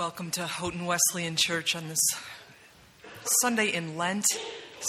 Welcome 0.00 0.30
to 0.30 0.46
Houghton 0.46 0.86
Wesleyan 0.86 1.36
Church 1.36 1.76
on 1.76 1.88
this 1.88 2.00
Sunday 3.42 3.66
in 3.66 3.98
Lent, 3.98 4.24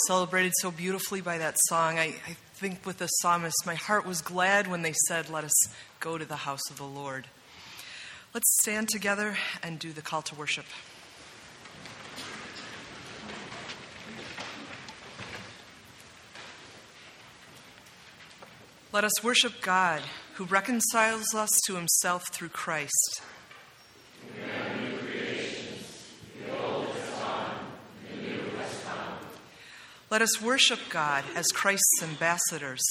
celebrated 0.08 0.52
so 0.58 0.70
beautifully 0.70 1.20
by 1.20 1.36
that 1.36 1.56
song. 1.68 1.98
I, 1.98 2.14
I, 2.26 2.36
think 2.54 2.86
with 2.86 2.96
the 2.96 3.08
psalmist, 3.08 3.66
my 3.66 3.74
heart 3.74 4.06
was 4.06 4.22
glad 4.22 4.68
when 4.68 4.80
they 4.80 4.94
said, 5.08 5.28
Let 5.28 5.44
us 5.44 5.52
go 6.00 6.16
to 6.16 6.24
the 6.24 6.36
house 6.36 6.62
of 6.70 6.78
the 6.78 6.86
Lord. 6.86 7.26
Let's 8.32 8.56
stand 8.62 8.88
together 8.88 9.36
and 9.62 9.78
do 9.78 9.92
the 9.92 10.00
call 10.00 10.22
to 10.22 10.34
worship. 10.34 10.64
Let 18.94 19.04
us 19.04 19.22
worship 19.22 19.60
God, 19.60 20.00
who 20.36 20.44
reconciles 20.46 21.34
us 21.34 21.50
to 21.66 21.76
himself 21.76 22.22
through 22.32 22.48
Christ. 22.48 23.20
Let 30.12 30.20
us 30.20 30.42
worship 30.42 30.78
God 30.90 31.24
as 31.34 31.46
Christ's 31.46 32.02
ambassadors. 32.02 32.82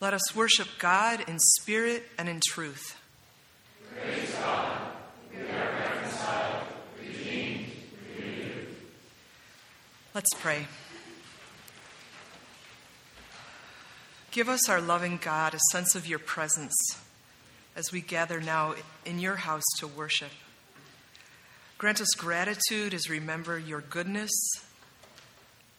Let 0.00 0.14
us 0.14 0.34
worship 0.34 0.68
God 0.78 1.28
in 1.28 1.38
spirit 1.38 2.04
and 2.16 2.30
in 2.30 2.40
truth. 2.42 2.98
God, 4.40 4.80
redeemed, 6.98 7.66
Let's 10.14 10.30
pray. 10.38 10.66
Give 14.30 14.48
us, 14.48 14.66
our 14.66 14.80
loving 14.80 15.18
God, 15.22 15.52
a 15.52 15.58
sense 15.72 15.94
of 15.94 16.06
your 16.06 16.18
presence 16.18 16.74
as 17.76 17.92
we 17.92 18.00
gather 18.00 18.40
now 18.40 18.74
in 19.04 19.20
your 19.20 19.36
house 19.36 19.64
to 19.78 19.86
worship. 19.86 20.30
Grant 21.78 22.00
us 22.00 22.08
gratitude 22.16 22.94
as 22.94 23.02
we 23.08 23.18
remember 23.18 23.58
your 23.58 23.82
goodness. 23.82 24.32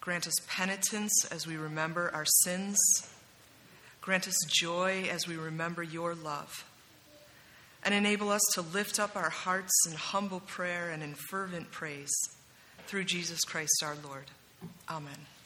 Grant 0.00 0.26
us 0.26 0.34
penitence 0.46 1.26
as 1.30 1.46
we 1.46 1.56
remember 1.56 2.10
our 2.14 2.24
sins. 2.44 2.78
Grant 4.00 4.28
us 4.28 4.38
joy 4.48 5.08
as 5.10 5.26
we 5.26 5.36
remember 5.36 5.82
your 5.82 6.14
love. 6.14 6.64
And 7.84 7.92
enable 7.92 8.30
us 8.30 8.42
to 8.54 8.62
lift 8.62 9.00
up 9.00 9.16
our 9.16 9.30
hearts 9.30 9.72
in 9.88 9.94
humble 9.94 10.40
prayer 10.40 10.90
and 10.90 11.02
in 11.02 11.14
fervent 11.14 11.70
praise 11.72 12.12
through 12.86 13.04
Jesus 13.04 13.40
Christ 13.44 13.82
our 13.84 13.96
Lord. 14.04 14.24
Amen. 14.88 15.37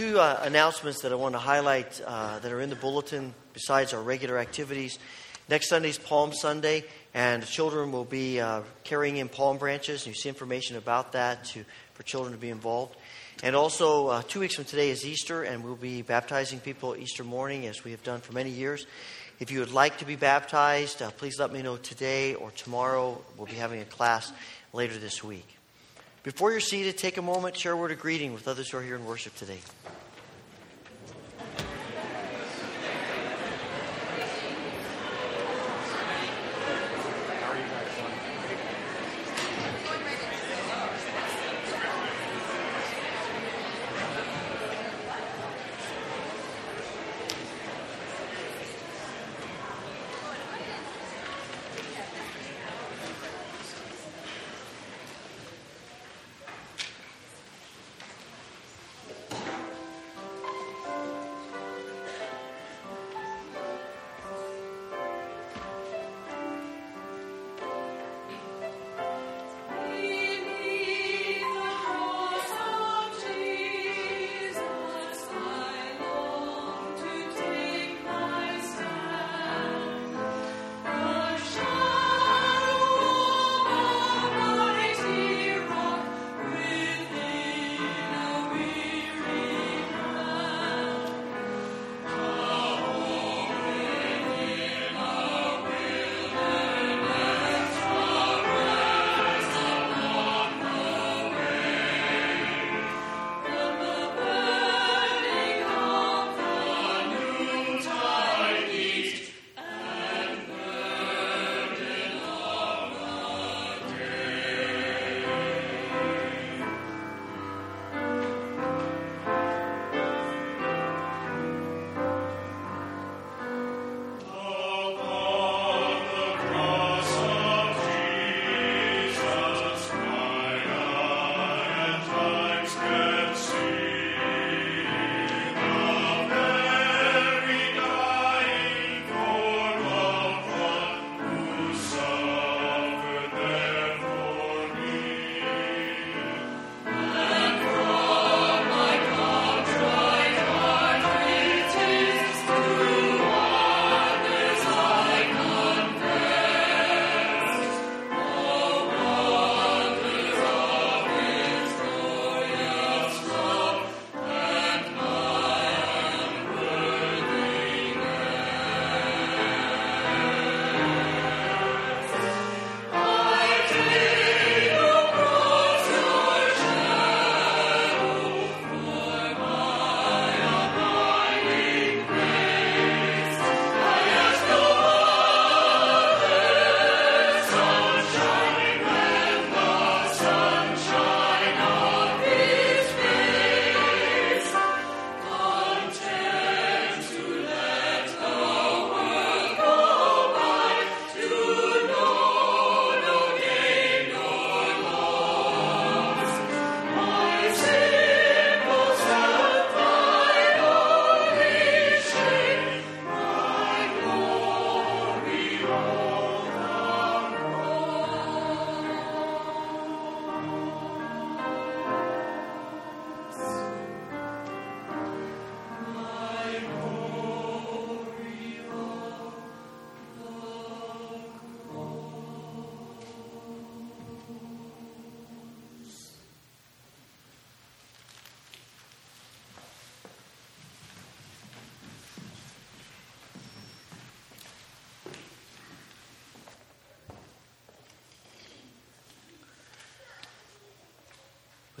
Two 0.00 0.18
uh, 0.18 0.40
announcements 0.44 1.02
that 1.02 1.12
I 1.12 1.14
want 1.14 1.34
to 1.34 1.38
highlight 1.38 2.00
uh, 2.06 2.38
that 2.38 2.50
are 2.50 2.62
in 2.62 2.70
the 2.70 2.76
bulletin 2.76 3.34
besides 3.52 3.92
our 3.92 4.00
regular 4.00 4.38
activities. 4.38 4.98
Next 5.50 5.68
Sunday 5.68 5.90
is 5.90 5.98
Palm 5.98 6.32
Sunday, 6.32 6.84
and 7.12 7.44
children 7.44 7.92
will 7.92 8.06
be 8.06 8.40
uh, 8.40 8.62
carrying 8.82 9.18
in 9.18 9.28
palm 9.28 9.58
branches. 9.58 10.06
You 10.06 10.14
see 10.14 10.30
information 10.30 10.78
about 10.78 11.12
that 11.12 11.44
to, 11.52 11.66
for 11.92 12.02
children 12.02 12.32
to 12.32 12.40
be 12.40 12.48
involved. 12.48 12.96
And 13.42 13.54
also, 13.54 14.06
uh, 14.06 14.22
two 14.22 14.40
weeks 14.40 14.54
from 14.54 14.64
today 14.64 14.88
is 14.88 15.04
Easter, 15.04 15.42
and 15.42 15.62
we'll 15.62 15.76
be 15.76 16.00
baptizing 16.00 16.60
people 16.60 16.96
Easter 16.96 17.22
morning 17.22 17.66
as 17.66 17.84
we 17.84 17.90
have 17.90 18.02
done 18.02 18.22
for 18.22 18.32
many 18.32 18.48
years. 18.48 18.86
If 19.38 19.50
you 19.50 19.58
would 19.58 19.72
like 19.72 19.98
to 19.98 20.06
be 20.06 20.16
baptized, 20.16 21.02
uh, 21.02 21.10
please 21.10 21.38
let 21.38 21.52
me 21.52 21.60
know 21.60 21.76
today 21.76 22.36
or 22.36 22.50
tomorrow. 22.52 23.20
We'll 23.36 23.48
be 23.48 23.52
having 23.52 23.82
a 23.82 23.84
class 23.84 24.32
later 24.72 24.96
this 24.96 25.22
week. 25.22 25.59
Before 26.22 26.50
you're 26.50 26.60
seated, 26.60 26.98
take 26.98 27.16
a 27.16 27.22
moment, 27.22 27.56
share 27.56 27.72
a 27.72 27.76
word 27.76 27.92
of 27.92 27.98
greeting 27.98 28.34
with 28.34 28.46
others 28.46 28.70
who 28.70 28.76
are 28.76 28.82
here 28.82 28.96
in 28.96 29.06
worship 29.06 29.34
today. 29.36 29.58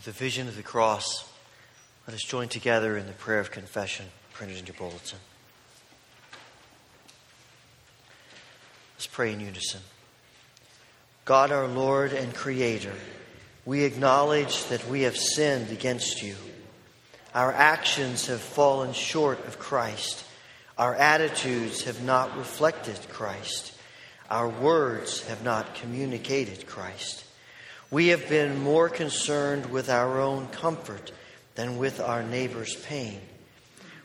With 0.00 0.16
the 0.16 0.24
vision 0.24 0.48
of 0.48 0.56
the 0.56 0.62
cross, 0.62 1.30
let 2.06 2.14
us 2.14 2.22
join 2.22 2.48
together 2.48 2.96
in 2.96 3.06
the 3.06 3.12
prayer 3.12 3.38
of 3.38 3.50
confession 3.50 4.06
printed 4.32 4.56
in 4.56 4.64
your 4.64 4.74
bulletin. 4.76 5.18
Let's 8.94 9.06
pray 9.06 9.34
in 9.34 9.40
unison. 9.40 9.82
God, 11.26 11.52
our 11.52 11.68
Lord 11.68 12.14
and 12.14 12.34
Creator, 12.34 12.94
we 13.66 13.84
acknowledge 13.84 14.64
that 14.68 14.88
we 14.88 15.02
have 15.02 15.18
sinned 15.18 15.70
against 15.70 16.22
you. 16.22 16.36
Our 17.34 17.52
actions 17.52 18.26
have 18.28 18.40
fallen 18.40 18.94
short 18.94 19.46
of 19.46 19.58
Christ. 19.58 20.24
Our 20.78 20.94
attitudes 20.94 21.84
have 21.84 22.02
not 22.02 22.38
reflected 22.38 22.98
Christ. 23.10 23.74
Our 24.30 24.48
words 24.48 25.28
have 25.28 25.44
not 25.44 25.74
communicated 25.74 26.66
Christ. 26.66 27.26
We 27.90 28.08
have 28.08 28.28
been 28.28 28.60
more 28.60 28.88
concerned 28.88 29.66
with 29.66 29.90
our 29.90 30.20
own 30.20 30.46
comfort 30.48 31.10
than 31.56 31.76
with 31.76 32.00
our 32.00 32.22
neighbor's 32.22 32.76
pain. 32.76 33.20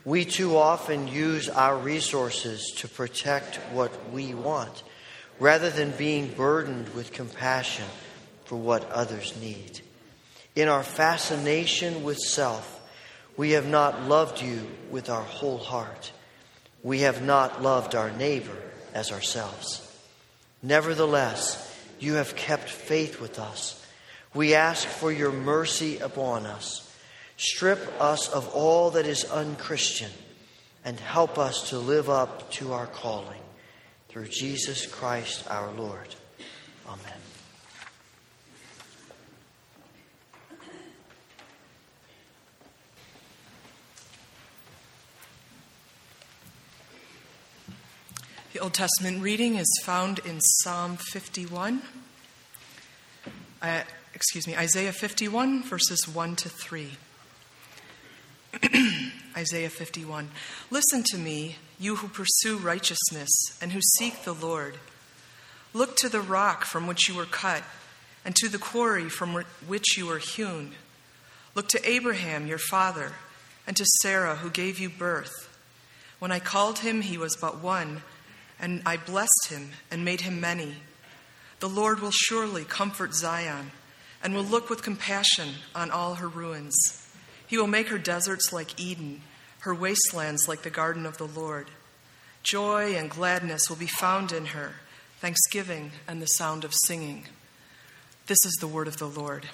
We 0.04 0.24
too 0.24 0.56
often 0.56 1.08
use 1.08 1.48
our 1.48 1.76
resources 1.76 2.72
to 2.78 2.88
protect 2.88 3.56
what 3.72 4.12
we 4.12 4.34
want 4.34 4.82
rather 5.38 5.70
than 5.70 5.90
being 5.92 6.28
burdened 6.28 6.88
with 6.94 7.12
compassion 7.12 7.86
for 8.44 8.56
what 8.56 8.90
others 8.90 9.34
need. 9.40 9.80
In 10.54 10.68
our 10.68 10.82
fascination 10.82 12.02
with 12.02 12.18
self, 12.18 12.72
we 13.36 13.50
have 13.50 13.66
not 13.66 14.02
loved 14.02 14.40
you 14.40 14.66
with 14.90 15.10
our 15.10 15.22
whole 15.22 15.58
heart. 15.58 16.12
We 16.82 17.00
have 17.00 17.22
not 17.22 17.62
loved 17.62 17.94
our 17.94 18.10
neighbor 18.10 18.56
as 18.94 19.12
ourselves. 19.12 19.82
Nevertheless, 20.62 21.75
you 21.98 22.14
have 22.14 22.36
kept 22.36 22.68
faith 22.68 23.20
with 23.20 23.38
us. 23.38 23.84
We 24.34 24.54
ask 24.54 24.86
for 24.86 25.10
your 25.10 25.32
mercy 25.32 25.98
upon 25.98 26.46
us. 26.46 26.82
Strip 27.36 27.80
us 28.00 28.28
of 28.28 28.48
all 28.54 28.90
that 28.92 29.06
is 29.06 29.24
unchristian 29.24 30.10
and 30.84 30.98
help 31.00 31.38
us 31.38 31.70
to 31.70 31.78
live 31.78 32.08
up 32.08 32.50
to 32.52 32.72
our 32.72 32.86
calling. 32.86 33.40
Through 34.08 34.28
Jesus 34.28 34.86
Christ 34.86 35.44
our 35.50 35.70
Lord. 35.72 36.14
Amen. 36.86 37.25
The 48.56 48.62
Old 48.62 48.72
Testament 48.72 49.22
reading 49.22 49.56
is 49.56 49.70
found 49.84 50.18
in 50.20 50.40
Psalm 50.40 50.96
51. 50.96 51.82
Uh, 53.60 53.82
excuse 54.14 54.46
me, 54.46 54.56
Isaiah 54.56 54.94
51, 54.94 55.62
verses 55.62 56.08
1 56.08 56.36
to 56.36 56.48
3. 56.48 56.92
Isaiah 59.36 59.68
51. 59.68 60.30
Listen 60.70 61.02
to 61.02 61.18
me, 61.18 61.56
you 61.78 61.96
who 61.96 62.08
pursue 62.08 62.56
righteousness 62.56 63.28
and 63.60 63.72
who 63.72 63.82
seek 63.82 64.24
the 64.24 64.32
Lord. 64.32 64.78
Look 65.74 65.98
to 65.98 66.08
the 66.08 66.22
rock 66.22 66.64
from 66.64 66.86
which 66.86 67.10
you 67.10 67.14
were 67.14 67.26
cut, 67.26 67.62
and 68.24 68.34
to 68.36 68.48
the 68.48 68.56
quarry 68.56 69.10
from 69.10 69.44
which 69.66 69.98
you 69.98 70.06
were 70.06 70.16
hewn. 70.16 70.72
Look 71.54 71.68
to 71.68 71.86
Abraham, 71.90 72.46
your 72.46 72.56
father, 72.56 73.12
and 73.66 73.76
to 73.76 73.84
Sarah, 74.00 74.36
who 74.36 74.48
gave 74.48 74.78
you 74.78 74.88
birth. 74.88 75.54
When 76.18 76.32
I 76.32 76.38
called 76.38 76.78
him, 76.78 77.02
he 77.02 77.18
was 77.18 77.36
but 77.36 77.60
one 77.60 78.00
and 78.58 78.82
I 78.86 78.96
blessed 78.96 79.48
him 79.48 79.70
and 79.90 80.04
made 80.04 80.22
him 80.22 80.40
many. 80.40 80.76
The 81.60 81.68
Lord 81.68 82.00
will 82.00 82.10
surely 82.10 82.64
comfort 82.64 83.14
Zion 83.14 83.70
and 84.22 84.34
will 84.34 84.44
look 84.44 84.68
with 84.68 84.82
compassion 84.82 85.54
on 85.74 85.90
all 85.90 86.14
her 86.14 86.28
ruins. 86.28 86.74
He 87.46 87.58
will 87.58 87.66
make 87.66 87.88
her 87.88 87.98
deserts 87.98 88.52
like 88.52 88.80
Eden, 88.80 89.22
her 89.60 89.74
wastelands 89.74 90.48
like 90.48 90.62
the 90.62 90.70
garden 90.70 91.06
of 91.06 91.18
the 91.18 91.26
Lord. 91.26 91.70
Joy 92.42 92.94
and 92.94 93.10
gladness 93.10 93.68
will 93.68 93.76
be 93.76 93.86
found 93.86 94.32
in 94.32 94.46
her, 94.46 94.74
thanksgiving 95.20 95.92
and 96.06 96.20
the 96.20 96.26
sound 96.26 96.64
of 96.64 96.72
singing. 96.74 97.24
This 98.26 98.44
is 98.44 98.54
the 98.60 98.66
word 98.66 98.88
of 98.88 98.98
the 98.98 99.08
Lord. 99.08 99.46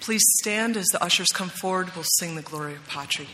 Please 0.00 0.24
stand 0.40 0.76
as 0.76 0.86
the 0.86 1.02
ushers 1.02 1.28
come 1.28 1.48
forward. 1.48 1.94
We'll 1.94 2.04
sing 2.18 2.34
the 2.34 2.42
Gloria 2.42 2.76
Patri. 2.86 3.26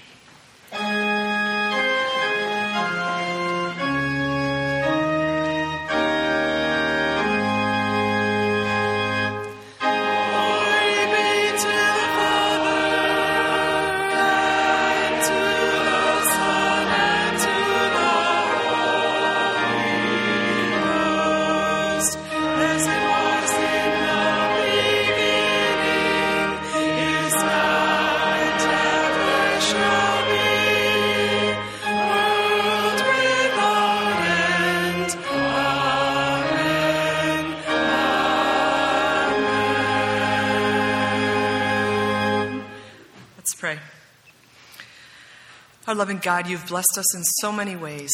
Loving 46.00 46.16
God, 46.16 46.46
you've 46.46 46.66
blessed 46.66 46.96
us 46.96 47.14
in 47.14 47.22
so 47.22 47.52
many 47.52 47.76
ways 47.76 48.10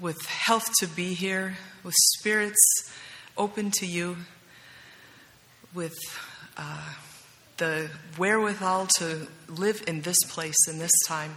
with 0.00 0.24
health 0.24 0.70
to 0.80 0.86
be 0.86 1.12
here, 1.12 1.58
with 1.84 1.92
spirits 2.14 2.56
open 3.36 3.70
to 3.70 3.84
you, 3.84 4.16
with 5.74 5.94
uh, 6.56 6.94
the 7.58 7.90
wherewithal 8.16 8.86
to 8.86 9.28
live 9.48 9.84
in 9.86 10.00
this 10.00 10.16
place, 10.30 10.56
in 10.66 10.78
this 10.78 10.98
time. 11.06 11.36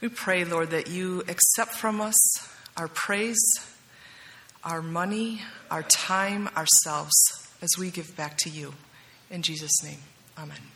We 0.00 0.10
pray, 0.10 0.44
Lord, 0.44 0.70
that 0.70 0.88
you 0.88 1.24
accept 1.26 1.72
from 1.72 2.00
us 2.00 2.14
our 2.76 2.86
praise, 2.86 3.42
our 4.62 4.80
money, 4.80 5.40
our 5.72 5.82
time, 5.82 6.48
ourselves, 6.56 7.16
as 7.60 7.70
we 7.76 7.90
give 7.90 8.16
back 8.16 8.36
to 8.44 8.48
you. 8.48 8.74
In 9.28 9.42
Jesus' 9.42 9.82
name, 9.82 9.98
amen. 10.38 10.75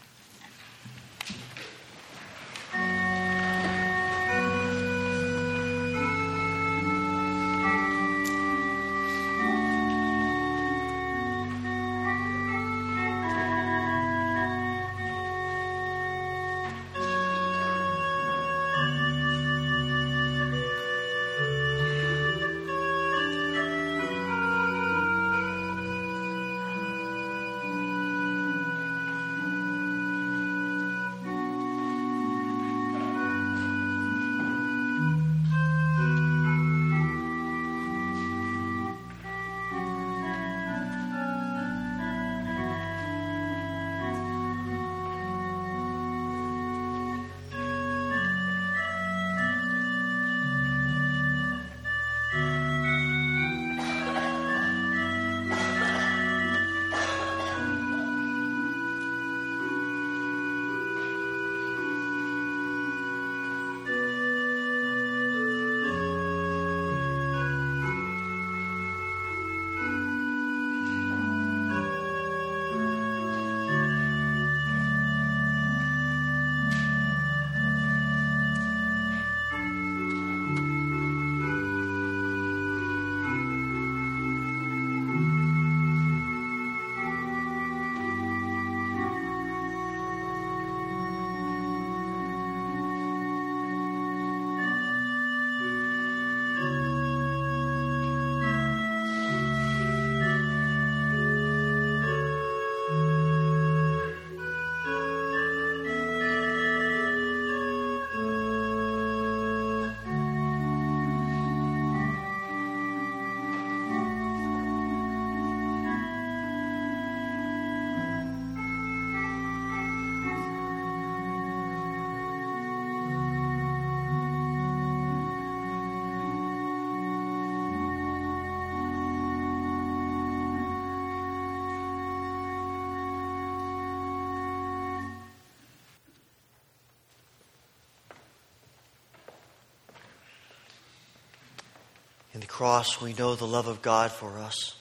In 142.41 142.47
the 142.47 142.53
cross, 142.55 143.03
we 143.03 143.13
know 143.13 143.35
the 143.35 143.47
love 143.47 143.69
of 143.69 143.83
God 143.83 144.11
for 144.11 144.39
us. 144.39 144.75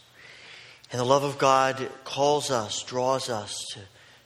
And 0.94 1.00
the 1.02 1.04
love 1.04 1.26
of 1.26 1.38
God 1.38 1.90
calls 2.06 2.52
us, 2.52 2.84
draws 2.84 3.30
us 3.30 3.54
to, 3.74 3.80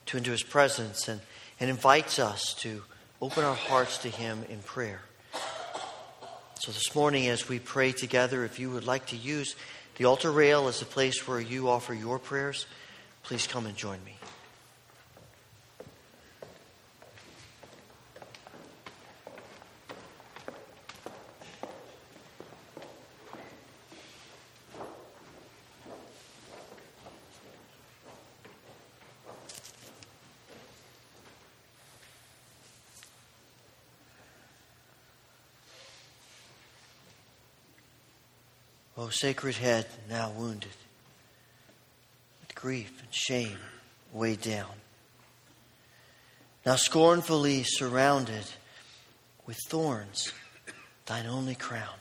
to 0.06 0.18
into 0.18 0.30
his 0.30 0.44
presence 0.44 1.08
and, 1.08 1.20
and 1.58 1.68
invites 1.68 2.20
us 2.20 2.54
to 2.60 2.84
open 3.20 3.42
our 3.42 3.56
hearts 3.56 3.98
to 3.98 4.08
him 4.08 4.44
in 4.48 4.60
prayer. 4.60 5.00
So 6.60 6.70
this 6.70 6.94
morning, 6.94 7.26
as 7.26 7.48
we 7.48 7.58
pray 7.58 7.90
together, 7.90 8.44
if 8.44 8.60
you 8.60 8.70
would 8.70 8.86
like 8.86 9.06
to 9.06 9.16
use 9.16 9.56
the 9.96 10.04
altar 10.04 10.30
rail 10.30 10.68
as 10.68 10.80
a 10.80 10.86
place 10.86 11.26
where 11.26 11.40
you 11.40 11.68
offer 11.68 11.92
your 11.92 12.20
prayers, 12.20 12.66
please 13.24 13.48
come 13.48 13.66
and 13.66 13.76
join 13.76 13.98
me. 14.04 14.14
O 38.96 39.08
sacred 39.08 39.56
head 39.56 39.86
now 40.08 40.30
wounded, 40.30 40.70
with 42.40 42.54
grief 42.54 43.00
and 43.02 43.12
shame 43.12 43.58
weighed 44.12 44.40
down, 44.40 44.70
now 46.64 46.76
scornfully 46.76 47.64
surrounded 47.64 48.44
with 49.46 49.58
thorns, 49.68 50.32
thine 51.06 51.26
only 51.26 51.56
crown. 51.56 51.98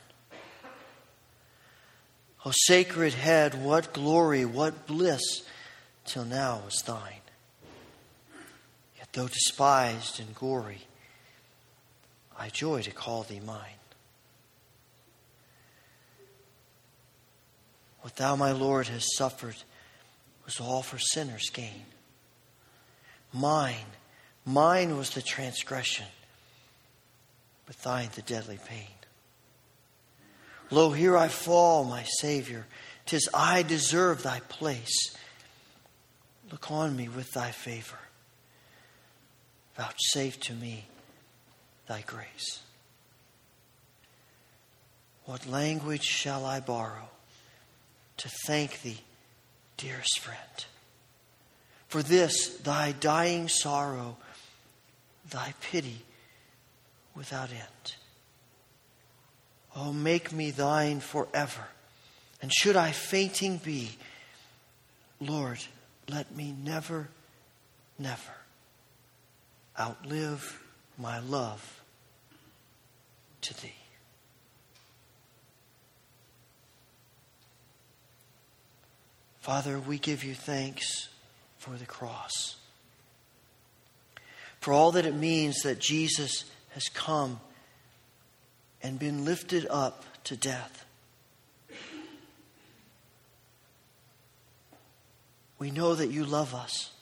O 2.45 2.51
sacred 2.51 3.13
head, 3.13 3.55
what 3.55 3.93
glory, 3.93 4.45
what 4.45 4.85
bliss 4.85 5.43
till 6.05 6.25
now 6.25 6.61
was 6.65 6.81
thine. 6.85 7.21
Yet 8.97 9.07
though 9.13 9.27
despised 9.27 10.19
and 10.19 10.35
gory, 10.35 10.81
I 12.37 12.49
joy 12.49 12.81
to 12.83 12.91
call 12.91 13.23
thee 13.23 13.39
mine. 13.39 13.79
What 18.03 18.17
thou, 18.17 18.35
my 18.35 18.51
Lord, 18.51 18.89
hast 18.89 19.15
suffered 19.15 19.55
was 20.43 20.59
all 20.59 20.81
for 20.81 20.99
sinners' 20.99 21.49
gain. 21.49 21.85
Mine, 23.31 23.85
mine 24.45 24.97
was 24.97 25.11
the 25.11 25.21
transgression, 25.21 26.05
but 27.65 27.77
thine 27.77 28.09
the 28.13 28.21
deadly 28.21 28.59
pain. 28.67 28.89
Lo, 30.69 30.91
here 30.91 31.15
I 31.17 31.29
fall, 31.29 31.85
my 31.85 32.03
Savior. 32.03 32.65
Tis 33.05 33.29
I 33.33 33.63
deserve 33.63 34.21
thy 34.21 34.41
place. 34.49 35.15
Look 36.51 36.71
on 36.71 36.97
me 36.97 37.07
with 37.07 37.31
thy 37.31 37.51
favor. 37.51 37.99
Vouchsafe 39.77 40.41
to 40.41 40.53
me 40.53 40.87
thy 41.87 42.01
grace. 42.01 42.63
What 45.23 45.47
language 45.47 46.03
shall 46.03 46.45
I 46.45 46.59
borrow? 46.59 47.07
To 48.17 48.29
thank 48.45 48.81
thee, 48.81 49.01
dearest 49.77 50.19
friend, 50.19 50.65
for 51.87 52.01
this 52.01 52.57
thy 52.57 52.91
dying 52.91 53.47
sorrow, 53.47 54.17
thy 55.29 55.53
pity 55.61 56.03
without 57.15 57.51
end. 57.51 57.95
Oh, 59.75 59.91
make 59.91 60.31
me 60.31 60.51
thine 60.51 60.99
forever. 60.99 61.65
And 62.41 62.51
should 62.53 62.75
I 62.75 62.91
fainting 62.91 63.57
be, 63.57 63.91
Lord, 65.19 65.59
let 66.09 66.35
me 66.35 66.53
never, 66.63 67.09
never 67.97 68.33
outlive 69.79 70.61
my 70.97 71.19
love 71.19 71.81
to 73.41 73.61
thee. 73.61 73.82
Father, 79.43 79.77
we 79.77 79.97
give 79.97 80.23
you 80.23 80.33
thanks 80.33 81.09
for 81.57 81.71
the 81.71 81.85
cross, 81.85 82.55
for 84.61 84.71
all 84.71 84.93
that 84.93 85.05
it 85.05 85.15
means 85.15 85.63
that 85.63 85.79
Jesus 85.79 86.45
has 86.69 86.85
come 86.85 87.41
and 88.81 88.97
been 88.97 89.25
lifted 89.25 89.67
up 89.69 90.05
to 90.23 90.37
death. 90.37 90.85
We 95.59 95.71
know 95.71 95.93
that 95.93 96.07
you 96.07 96.23
love 96.23 96.55
us. 96.55 96.93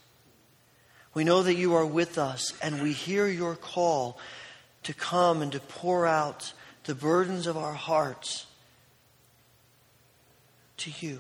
We 1.13 1.23
know 1.23 1.43
that 1.43 1.53
you 1.53 1.75
are 1.75 1.85
with 1.85 2.17
us, 2.17 2.53
and 2.59 2.81
we 2.81 2.91
hear 2.91 3.27
your 3.27 3.55
call 3.55 4.17
to 4.81 4.95
come 4.95 5.43
and 5.43 5.51
to 5.51 5.59
pour 5.59 6.07
out 6.07 6.53
the 6.85 6.95
burdens 6.95 7.45
of 7.45 7.55
our 7.55 7.73
hearts 7.73 8.47
to 10.77 10.91
you 11.01 11.19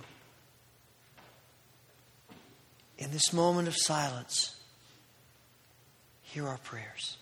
in 3.01 3.09
this 3.11 3.33
moment 3.33 3.67
of 3.67 3.75
silence, 3.75 4.55
hear 6.21 6.47
our 6.47 6.59
prayers. 6.59 7.17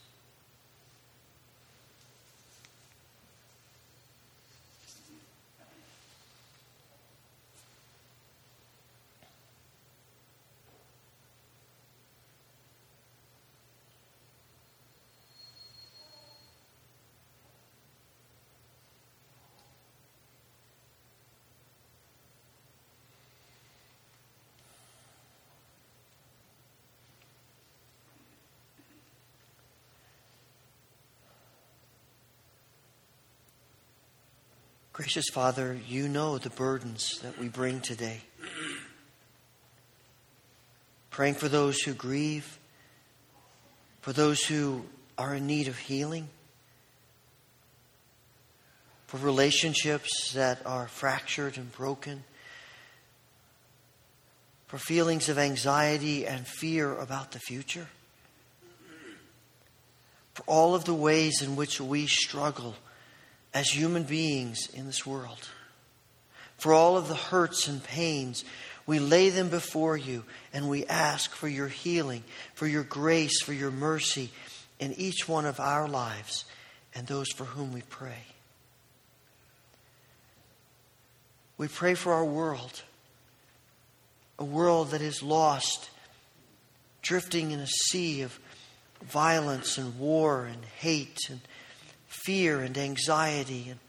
Gracious 35.00 35.30
Father, 35.30 35.80
you 35.88 36.10
know 36.10 36.38
the 36.38 36.50
burdens 36.50 37.20
that 37.24 37.40
we 37.40 37.48
bring 37.48 37.80
today. 37.80 38.20
Praying 41.10 41.36
for 41.36 41.48
those 41.48 41.80
who 41.80 41.94
grieve, 41.94 42.60
for 44.02 44.12
those 44.12 44.44
who 44.44 44.84
are 45.18 45.36
in 45.36 45.48
need 45.48 45.70
of 45.70 45.78
healing, 45.78 46.28
for 49.08 49.16
relationships 49.20 50.34
that 50.34 50.60
are 50.66 50.90
fractured 50.90 51.56
and 51.56 51.72
broken, 51.72 52.26
for 54.68 54.78
feelings 54.78 55.30
of 55.30 55.38
anxiety 55.38 56.28
and 56.28 56.46
fear 56.46 56.94
about 56.98 57.32
the 57.32 57.40
future, 57.40 57.88
for 60.34 60.44
all 60.46 60.76
of 60.76 60.84
the 60.84 60.94
ways 60.94 61.42
in 61.42 61.56
which 61.56 61.80
we 61.80 62.06
struggle 62.06 62.76
as 63.54 63.70
human 63.70 64.04
beings 64.04 64.70
in 64.74 64.86
this 64.86 65.06
world. 65.06 65.50
For 66.58 66.74
all 66.74 66.98
of 66.98 67.08
the 67.08 67.16
hurts 67.16 67.68
and 67.68 67.84
pains, 67.84 68.44
we 68.86 69.00
lay 69.00 69.30
them 69.30 69.50
before 69.50 69.96
you 69.98 70.24
and 70.54 70.70
we 70.70 70.86
ask 70.86 71.32
for 71.32 71.48
your 71.48 71.68
healing, 71.68 72.24
for 72.54 72.68
your 72.68 72.84
grace, 72.84 73.42
for 73.42 73.54
your 73.54 73.72
mercy 73.72 74.30
in 74.80 74.94
each 74.94 75.28
one 75.28 75.46
of 75.46 75.60
our 75.60 75.88
lives 75.88 76.46
and 76.96 77.08
those 77.08 77.30
for 77.32 77.46
whom 77.46 77.72
we 77.72 77.82
pray. 77.82 78.24
We 81.58 81.68
pray 81.68 81.94
for 81.94 82.14
our 82.14 82.26
world, 82.26 82.82
a 84.38 84.46
world 84.46 84.92
that 84.92 85.02
is 85.02 85.22
lost, 85.22 85.90
drifting 87.02 87.52
in 87.52 87.60
a 87.60 87.68
sea 87.68 88.22
of 88.22 88.40
violence 89.04 89.78
and 89.78 90.00
war 90.00 90.46
and 90.46 90.64
hate 90.80 91.20
and 91.30 91.42
fear 92.30 92.60
and 92.60 92.78
anxiety, 92.78 93.66
and 93.72 93.80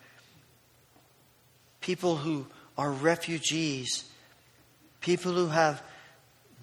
people 1.83 2.17
who 2.17 2.47
are 2.79 2.91
refugees, 2.91 4.11
people 5.03 5.33
who 5.33 5.49
have 5.49 5.83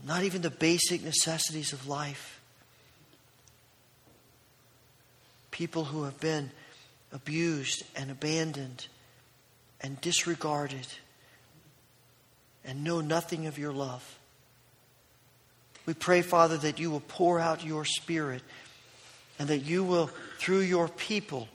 not 0.03 0.23
even 0.23 0.41
the 0.41 0.49
basic 0.49 1.03
necessities 1.03 1.73
of 1.73 1.87
life, 1.87 2.41
people 5.51 5.83
who 5.83 6.05
have 6.05 6.19
been 6.19 6.49
abused 7.13 7.83
and 7.95 8.09
abandoned 8.09 8.87
and 9.79 10.01
disregarded 10.01 10.87
and 12.65 12.83
know 12.83 13.01
nothing 13.01 13.45
of 13.45 13.59
your 13.59 13.71
love. 13.71 14.17
We 15.85 15.93
pray, 15.93 16.23
Father, 16.23 16.57
that 16.57 16.79
you 16.79 16.89
will 16.89 17.03
pour 17.07 17.39
out 17.39 17.63
your 17.63 17.85
Spirit 17.85 18.41
and 19.37 19.49
that 19.49 19.59
you 19.59 19.83
will, 19.83 20.09
through 20.39 20.61
your 20.61 20.87
people, 20.87 21.47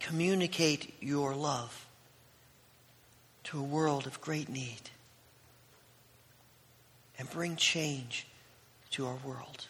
communicate 0.00 0.94
your 1.00 1.34
love 1.34 1.86
to 3.44 3.58
a 3.58 3.62
world 3.62 4.06
of 4.06 4.20
great 4.20 4.48
need 4.48 4.90
and 7.18 7.30
bring 7.30 7.56
change 7.56 8.26
to 8.90 9.06
our 9.06 9.16
world. 9.24 9.66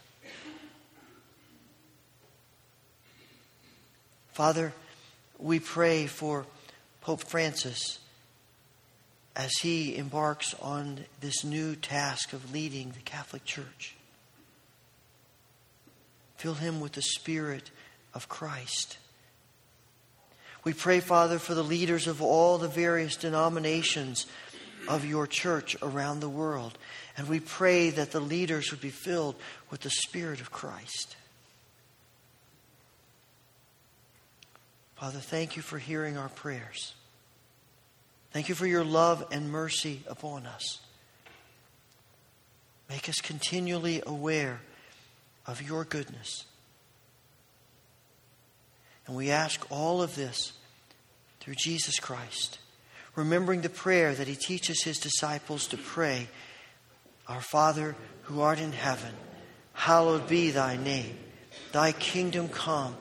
Father, 4.32 4.72
we 5.38 5.58
pray 5.60 6.06
for 6.06 6.46
Pope 7.00 7.22
Francis 7.22 7.98
as 9.34 9.52
he 9.62 9.96
embarks 9.96 10.54
on 10.60 11.04
this 11.20 11.44
new 11.44 11.76
task 11.76 12.32
of 12.32 12.52
leading 12.52 12.90
the 12.90 13.00
Catholic 13.00 13.44
Church. 13.44 13.94
Fill 16.36 16.54
him 16.54 16.80
with 16.80 16.92
the 16.92 17.02
Spirit 17.02 17.70
of 18.12 18.28
Christ. 18.28 18.98
We 20.66 20.72
pray, 20.72 20.98
Father, 20.98 21.38
for 21.38 21.54
the 21.54 21.62
leaders 21.62 22.08
of 22.08 22.20
all 22.20 22.58
the 22.58 22.66
various 22.66 23.14
denominations 23.14 24.26
of 24.88 25.04
your 25.04 25.28
church 25.28 25.76
around 25.80 26.18
the 26.18 26.28
world. 26.28 26.76
And 27.16 27.28
we 27.28 27.38
pray 27.38 27.90
that 27.90 28.10
the 28.10 28.18
leaders 28.18 28.72
would 28.72 28.80
be 28.80 28.90
filled 28.90 29.36
with 29.70 29.82
the 29.82 29.90
Spirit 29.90 30.40
of 30.40 30.50
Christ. 30.50 31.14
Father, 34.96 35.20
thank 35.20 35.54
you 35.54 35.62
for 35.62 35.78
hearing 35.78 36.16
our 36.16 36.30
prayers. 36.30 36.94
Thank 38.32 38.48
you 38.48 38.56
for 38.56 38.66
your 38.66 38.84
love 38.84 39.24
and 39.30 39.52
mercy 39.52 40.02
upon 40.08 40.46
us. 40.46 40.80
Make 42.90 43.08
us 43.08 43.20
continually 43.20 44.02
aware 44.04 44.62
of 45.46 45.62
your 45.62 45.84
goodness. 45.84 46.44
And 49.06 49.16
we 49.16 49.30
ask 49.30 49.64
all 49.70 50.02
of 50.02 50.14
this 50.16 50.52
through 51.40 51.54
Jesus 51.54 51.98
Christ, 51.98 52.58
remembering 53.14 53.60
the 53.60 53.68
prayer 53.68 54.14
that 54.14 54.26
he 54.26 54.34
teaches 54.34 54.82
his 54.82 54.98
disciples 54.98 55.68
to 55.68 55.76
pray 55.76 56.28
Our 57.28 57.40
Father 57.40 57.96
who 58.22 58.40
art 58.40 58.58
in 58.58 58.72
heaven, 58.72 59.12
hallowed 59.72 60.28
be 60.28 60.50
thy 60.50 60.76
name. 60.76 61.16
Thy 61.72 61.92
kingdom 61.92 62.48
come, 62.48 62.96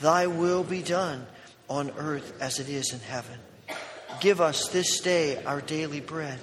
thy 0.00 0.26
will 0.26 0.64
be 0.64 0.82
done 0.82 1.26
on 1.68 1.90
earth 1.98 2.40
as 2.40 2.58
it 2.58 2.68
is 2.68 2.92
in 2.92 3.00
heaven. 3.00 3.38
Give 4.20 4.40
us 4.40 4.68
this 4.68 5.00
day 5.00 5.42
our 5.44 5.60
daily 5.60 6.00
bread, 6.00 6.38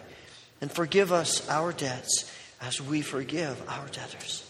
and 0.61 0.71
forgive 0.71 1.11
us 1.11 1.47
our 1.49 1.73
debts 1.73 2.31
as 2.61 2.81
we 2.81 3.01
forgive 3.01 3.61
our 3.67 3.87
debtors. 3.87 4.49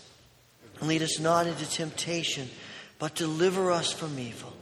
And 0.80 0.88
lead 0.88 1.02
us 1.02 1.20
not 1.20 1.48
into 1.48 1.70
temptation, 1.70 2.50
but 3.00 3.16
deliver 3.16 3.72
us 3.72 3.92
from 3.92 4.20
evil. 4.20 4.54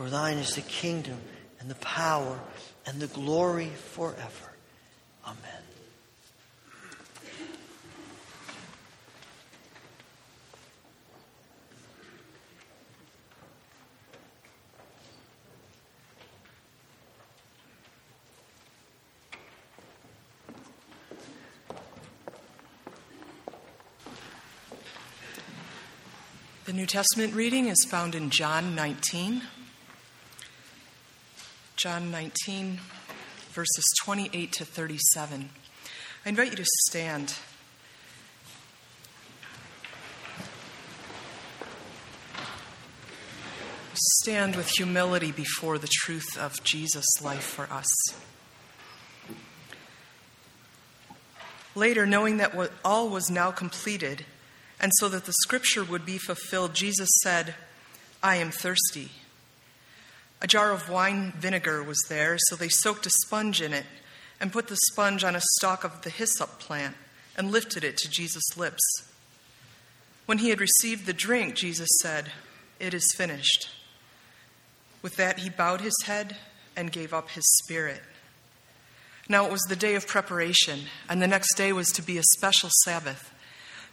For 0.00 0.08
thine 0.08 0.38
is 0.38 0.54
the 0.54 0.62
kingdom 0.62 1.20
and 1.58 1.68
the 1.68 1.74
power 1.74 2.40
and 2.86 2.98
the 2.98 3.06
glory 3.08 3.66
forever. 3.66 4.54
Amen. 5.26 5.36
The 26.64 26.72
New 26.72 26.86
Testament 26.86 27.34
reading 27.34 27.66
is 27.66 27.84
found 27.84 28.14
in 28.14 28.30
John 28.30 28.74
19. 28.74 29.42
John 31.80 32.10
19, 32.10 32.78
verses 33.52 33.84
28 34.02 34.52
to 34.52 34.66
37. 34.66 35.48
I 36.26 36.28
invite 36.28 36.50
you 36.50 36.56
to 36.56 36.64
stand. 36.66 37.36
Stand 43.94 44.56
with 44.56 44.68
humility 44.76 45.32
before 45.32 45.78
the 45.78 45.88
truth 45.90 46.36
of 46.36 46.62
Jesus' 46.62 47.22
life 47.22 47.44
for 47.44 47.64
us. 47.72 47.88
Later, 51.74 52.04
knowing 52.04 52.36
that 52.36 52.52
all 52.84 53.08
was 53.08 53.30
now 53.30 53.50
completed, 53.50 54.26
and 54.78 54.92
so 54.96 55.08
that 55.08 55.24
the 55.24 55.32
scripture 55.32 55.84
would 55.84 56.04
be 56.04 56.18
fulfilled, 56.18 56.74
Jesus 56.74 57.08
said, 57.22 57.54
I 58.22 58.36
am 58.36 58.50
thirsty. 58.50 59.12
A 60.42 60.46
jar 60.46 60.72
of 60.72 60.88
wine 60.88 61.32
vinegar 61.36 61.82
was 61.82 62.02
there, 62.08 62.36
so 62.38 62.56
they 62.56 62.68
soaked 62.68 63.06
a 63.06 63.10
sponge 63.10 63.60
in 63.60 63.72
it 63.74 63.86
and 64.40 64.52
put 64.52 64.68
the 64.68 64.78
sponge 64.90 65.22
on 65.22 65.36
a 65.36 65.42
stalk 65.56 65.84
of 65.84 66.02
the 66.02 66.10
hyssop 66.10 66.58
plant 66.58 66.96
and 67.36 67.52
lifted 67.52 67.84
it 67.84 67.96
to 67.98 68.10
Jesus' 68.10 68.56
lips. 68.56 68.82
When 70.26 70.38
he 70.38 70.50
had 70.50 70.60
received 70.60 71.06
the 71.06 71.12
drink, 71.12 71.56
Jesus 71.56 71.88
said, 72.00 72.30
It 72.78 72.94
is 72.94 73.14
finished. 73.16 73.68
With 75.02 75.16
that, 75.16 75.40
he 75.40 75.50
bowed 75.50 75.80
his 75.80 75.96
head 76.04 76.36
and 76.76 76.92
gave 76.92 77.12
up 77.12 77.30
his 77.30 77.44
spirit. 77.62 78.00
Now 79.28 79.44
it 79.44 79.52
was 79.52 79.62
the 79.62 79.76
day 79.76 79.94
of 79.94 80.06
preparation, 80.06 80.80
and 81.08 81.20
the 81.20 81.28
next 81.28 81.54
day 81.54 81.72
was 81.72 81.88
to 81.92 82.02
be 82.02 82.18
a 82.18 82.22
special 82.36 82.70
Sabbath. 82.84 83.32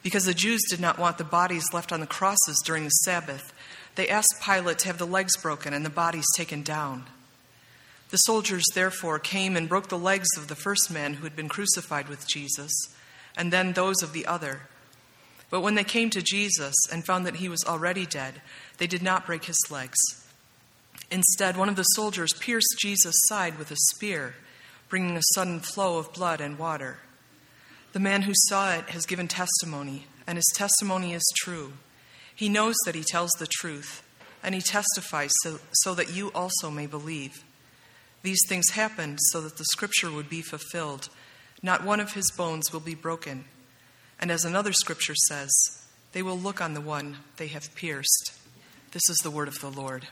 Because 0.04 0.26
the 0.26 0.34
Jews 0.34 0.62
did 0.70 0.80
not 0.80 1.00
want 1.00 1.18
the 1.18 1.24
bodies 1.24 1.74
left 1.74 1.92
on 1.92 2.00
the 2.00 2.08
crosses 2.08 2.62
during 2.64 2.86
the 2.86 2.90
Sabbath, 2.90 3.54
they 3.98 4.08
asked 4.08 4.42
Pilate 4.42 4.80
to 4.80 4.88
have 4.88 5.00
the 5.00 5.06
legs 5.06 5.36
broken 5.36 5.74
and 5.74 5.84
the 5.84 5.90
bodies 5.90 6.26
taken 6.38 6.62
down. 6.62 7.06
The 8.10 8.18
soldiers 8.18 8.64
therefore 8.74 9.20
came 9.20 9.58
and 9.58 9.68
broke 9.68 9.90
the 9.90 9.98
legs 9.98 10.30
of 10.38 10.48
the 10.48 10.56
first 10.56 10.90
man 10.90 11.16
who 11.16 11.24
had 11.24 11.36
been 11.36 11.50
crucified 11.50 12.08
with 12.08 12.28
Jesus, 12.28 12.72
and 13.36 13.52
then 13.52 13.74
those 13.74 14.02
of 14.02 14.14
the 14.14 14.26
other. 14.26 14.62
But 15.50 15.62
when 15.62 15.76
they 15.76 15.84
came 15.84 16.10
to 16.12 16.22
Jesus 16.22 16.76
and 16.92 17.06
found 17.06 17.26
that 17.26 17.38
he 17.38 17.50
was 17.50 17.66
already 17.66 18.06
dead, 18.06 18.42
they 18.78 18.88
did 18.88 19.02
not 19.02 19.26
break 19.26 19.46
his 19.46 19.60
legs. 19.70 19.98
Instead, 21.10 21.58
one 21.58 21.70
of 21.70 21.76
the 21.76 21.84
soldiers 21.84 22.34
pierced 22.34 22.78
Jesus' 22.80 23.16
side 23.26 23.58
with 23.58 23.72
a 23.72 23.78
spear, 23.94 24.36
bringing 24.90 25.18
a 25.18 25.22
sudden 25.34 25.60
flow 25.60 25.98
of 25.98 26.14
blood 26.14 26.40
and 26.40 26.60
water. 26.60 27.00
The 27.94 28.00
man 28.00 28.22
who 28.22 28.34
saw 28.36 28.74
it 28.74 28.90
has 28.90 29.06
given 29.06 29.28
testimony, 29.28 30.06
and 30.28 30.38
his 30.38 30.52
testimony 30.56 31.14
is 31.14 31.34
true. 31.38 31.74
He 32.38 32.50
knows 32.50 32.76
that 32.86 32.94
he 32.94 33.04
tells 33.04 33.32
the 33.32 33.48
truth, 33.48 34.04
and 34.44 34.54
he 34.54 34.62
testifies 34.62 35.32
so, 35.42 35.58
so 35.74 35.96
that 35.96 36.14
you 36.14 36.32
also 36.34 36.70
may 36.70 36.86
believe. 36.86 37.44
These 38.22 38.42
things 38.48 38.70
happened 38.70 39.18
so 39.32 39.42
that 39.42 39.58
the 39.58 39.66
scripture 39.66 40.12
would 40.12 40.30
be 40.30 40.44
fulfilled. 40.44 41.10
Not 41.64 41.84
one 41.84 42.00
of 42.00 42.14
his 42.14 42.32
bones 42.38 42.72
will 42.72 42.80
be 42.80 42.94
broken. 42.94 43.46
And 44.20 44.30
as 44.30 44.46
another 44.46 44.72
scripture 44.72 45.16
says, 45.28 45.52
they 46.12 46.22
will 46.22 46.38
look 46.38 46.62
on 46.62 46.76
the 46.76 46.82
one 46.82 47.18
they 47.38 47.48
have 47.48 47.74
pierced. 47.74 48.34
This 48.92 49.10
is 49.10 49.18
the 49.24 49.32
word 49.32 49.48
of 49.48 49.60
the 49.60 49.72
Lord. 49.72 50.08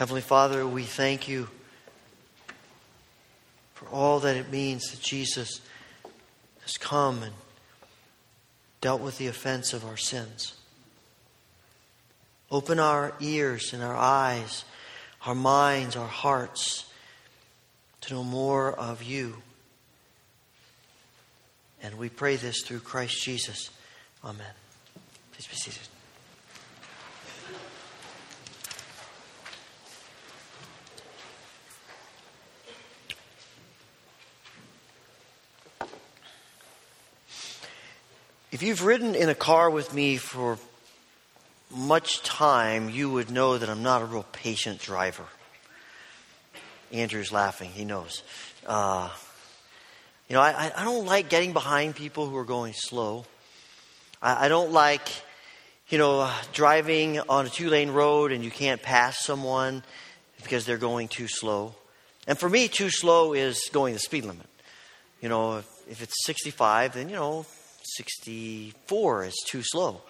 Heavenly 0.00 0.22
Father, 0.22 0.66
we 0.66 0.84
thank 0.84 1.28
you 1.28 1.46
for 3.74 3.86
all 3.88 4.20
that 4.20 4.34
it 4.34 4.50
means 4.50 4.90
that 4.92 5.00
Jesus 5.02 5.60
has 6.62 6.78
come 6.78 7.22
and 7.22 7.34
dealt 8.80 9.02
with 9.02 9.18
the 9.18 9.26
offense 9.26 9.74
of 9.74 9.84
our 9.84 9.98
sins. 9.98 10.54
Open 12.50 12.80
our 12.80 13.12
ears 13.20 13.74
and 13.74 13.82
our 13.82 13.94
eyes, 13.94 14.64
our 15.26 15.34
minds, 15.34 15.96
our 15.96 16.08
hearts 16.08 16.90
to 18.00 18.14
know 18.14 18.24
more 18.24 18.72
of 18.72 19.02
you. 19.02 19.36
And 21.82 21.98
we 21.98 22.08
pray 22.08 22.36
this 22.36 22.62
through 22.62 22.80
Christ 22.80 23.22
Jesus. 23.22 23.68
Amen. 24.24 24.54
Please 25.34 25.46
be 25.46 25.56
seated. 25.56 25.89
If 38.52 38.64
you've 38.64 38.84
ridden 38.84 39.14
in 39.14 39.28
a 39.28 39.34
car 39.36 39.70
with 39.70 39.94
me 39.94 40.16
for 40.16 40.58
much 41.70 42.20
time, 42.22 42.90
you 42.90 43.08
would 43.08 43.30
know 43.30 43.56
that 43.56 43.68
I'm 43.68 43.84
not 43.84 44.02
a 44.02 44.04
real 44.04 44.26
patient 44.32 44.80
driver. 44.80 45.22
Andrew's 46.90 47.30
laughing, 47.30 47.70
he 47.70 47.84
knows. 47.84 48.24
Uh, 48.66 49.08
you 50.28 50.34
know, 50.34 50.40
I, 50.40 50.72
I 50.76 50.82
don't 50.82 51.06
like 51.06 51.28
getting 51.28 51.52
behind 51.52 51.94
people 51.94 52.28
who 52.28 52.36
are 52.38 52.44
going 52.44 52.72
slow. 52.74 53.24
I, 54.20 54.46
I 54.46 54.48
don't 54.48 54.72
like, 54.72 55.08
you 55.88 55.98
know, 55.98 56.28
driving 56.52 57.20
on 57.20 57.46
a 57.46 57.48
two 57.48 57.70
lane 57.70 57.92
road 57.92 58.32
and 58.32 58.42
you 58.42 58.50
can't 58.50 58.82
pass 58.82 59.24
someone 59.24 59.84
because 60.42 60.66
they're 60.66 60.76
going 60.76 61.06
too 61.06 61.28
slow. 61.28 61.76
And 62.26 62.36
for 62.36 62.48
me, 62.48 62.66
too 62.66 62.90
slow 62.90 63.32
is 63.32 63.70
going 63.72 63.94
the 63.94 64.00
speed 64.00 64.24
limit. 64.24 64.46
You 65.20 65.28
know, 65.28 65.58
if, 65.58 65.68
if 65.88 66.02
it's 66.02 66.26
65, 66.26 66.94
then, 66.94 67.08
you 67.08 67.14
know, 67.14 67.46
64 67.96 69.24
is 69.24 69.36
too 69.46 69.62
slow. 69.62 70.00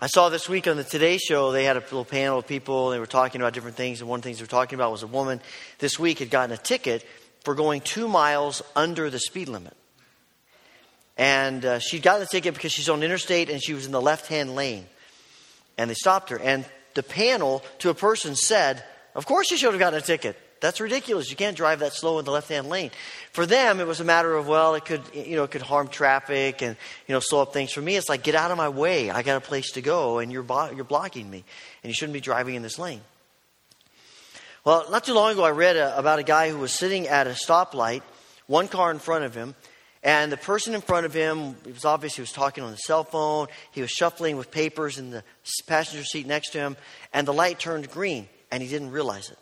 I 0.00 0.08
saw 0.08 0.28
this 0.28 0.48
week 0.48 0.66
on 0.66 0.76
the 0.76 0.84
Today 0.84 1.16
Show, 1.16 1.52
they 1.52 1.64
had 1.64 1.76
a 1.76 1.80
little 1.80 2.04
panel 2.04 2.40
of 2.40 2.46
people, 2.46 2.90
they 2.90 2.98
were 2.98 3.06
talking 3.06 3.40
about 3.40 3.52
different 3.52 3.76
things, 3.76 4.00
and 4.00 4.10
one 4.10 4.18
of 4.18 4.22
the 4.22 4.28
things 4.28 4.38
they 4.38 4.42
were 4.42 4.48
talking 4.48 4.76
about 4.76 4.90
was 4.90 5.04
a 5.04 5.06
woman 5.06 5.40
this 5.78 5.98
week 5.98 6.18
had 6.18 6.28
gotten 6.30 6.52
a 6.52 6.56
ticket 6.56 7.06
for 7.44 7.54
going 7.54 7.80
two 7.80 8.08
miles 8.08 8.62
under 8.74 9.10
the 9.10 9.18
speed 9.18 9.48
limit. 9.48 9.76
And 11.16 11.64
uh, 11.64 11.78
she'd 11.78 12.02
gotten 12.02 12.20
the 12.20 12.26
ticket 12.26 12.54
because 12.54 12.72
she's 12.72 12.88
on 12.88 13.02
interstate 13.02 13.50
and 13.50 13.62
she 13.62 13.74
was 13.74 13.86
in 13.86 13.92
the 13.92 14.00
left 14.00 14.26
hand 14.26 14.54
lane. 14.54 14.86
And 15.78 15.88
they 15.88 15.94
stopped 15.94 16.30
her. 16.30 16.38
And 16.38 16.64
the 16.94 17.02
panel 17.02 17.62
to 17.80 17.90
a 17.90 17.94
person 17.94 18.34
said, 18.34 18.82
Of 19.14 19.26
course 19.26 19.50
you 19.50 19.56
should 19.56 19.72
have 19.72 19.78
gotten 19.78 19.98
a 19.98 20.02
ticket. 20.02 20.36
That's 20.62 20.80
ridiculous. 20.80 21.28
You 21.28 21.34
can't 21.34 21.56
drive 21.56 21.80
that 21.80 21.92
slow 21.92 22.20
in 22.20 22.24
the 22.24 22.30
left-hand 22.30 22.68
lane. 22.68 22.92
For 23.32 23.46
them, 23.46 23.80
it 23.80 23.86
was 23.86 23.98
a 23.98 24.04
matter 24.04 24.32
of 24.32 24.46
well, 24.46 24.76
it 24.76 24.84
could 24.84 25.02
you 25.12 25.34
know 25.34 25.42
it 25.42 25.50
could 25.50 25.60
harm 25.60 25.88
traffic 25.88 26.62
and 26.62 26.76
you 27.08 27.12
know 27.12 27.18
slow 27.18 27.42
up 27.42 27.52
things. 27.52 27.72
For 27.72 27.82
me, 27.82 27.96
it's 27.96 28.08
like 28.08 28.22
get 28.22 28.36
out 28.36 28.52
of 28.52 28.56
my 28.56 28.68
way. 28.68 29.10
I 29.10 29.22
got 29.22 29.36
a 29.36 29.40
place 29.40 29.72
to 29.72 29.82
go, 29.82 30.20
and 30.20 30.30
you're 30.30 30.46
you're 30.72 30.84
blocking 30.84 31.28
me, 31.28 31.42
and 31.82 31.90
you 31.90 31.94
shouldn't 31.94 32.14
be 32.14 32.20
driving 32.20 32.54
in 32.54 32.62
this 32.62 32.78
lane. 32.78 33.00
Well, 34.64 34.86
not 34.88 35.02
too 35.02 35.14
long 35.14 35.32
ago, 35.32 35.42
I 35.42 35.50
read 35.50 35.74
a, 35.74 35.98
about 35.98 36.20
a 36.20 36.22
guy 36.22 36.48
who 36.48 36.58
was 36.58 36.70
sitting 36.70 37.08
at 37.08 37.26
a 37.26 37.30
stoplight, 37.30 38.02
one 38.46 38.68
car 38.68 38.92
in 38.92 39.00
front 39.00 39.24
of 39.24 39.34
him, 39.34 39.56
and 40.04 40.30
the 40.30 40.36
person 40.36 40.76
in 40.76 40.80
front 40.80 41.06
of 41.06 41.12
him, 41.12 41.56
it 41.66 41.74
was 41.74 41.84
obvious 41.84 42.14
he 42.14 42.22
was 42.22 42.30
talking 42.30 42.62
on 42.62 42.70
the 42.70 42.76
cell 42.76 43.02
phone. 43.02 43.48
He 43.72 43.80
was 43.80 43.90
shuffling 43.90 44.36
with 44.36 44.52
papers 44.52 44.96
in 44.98 45.10
the 45.10 45.24
passenger 45.66 46.04
seat 46.04 46.28
next 46.28 46.50
to 46.50 46.58
him, 46.58 46.76
and 47.12 47.26
the 47.26 47.32
light 47.32 47.58
turned 47.58 47.90
green, 47.90 48.28
and 48.52 48.62
he 48.62 48.68
didn't 48.68 48.92
realize 48.92 49.28
it. 49.28 49.38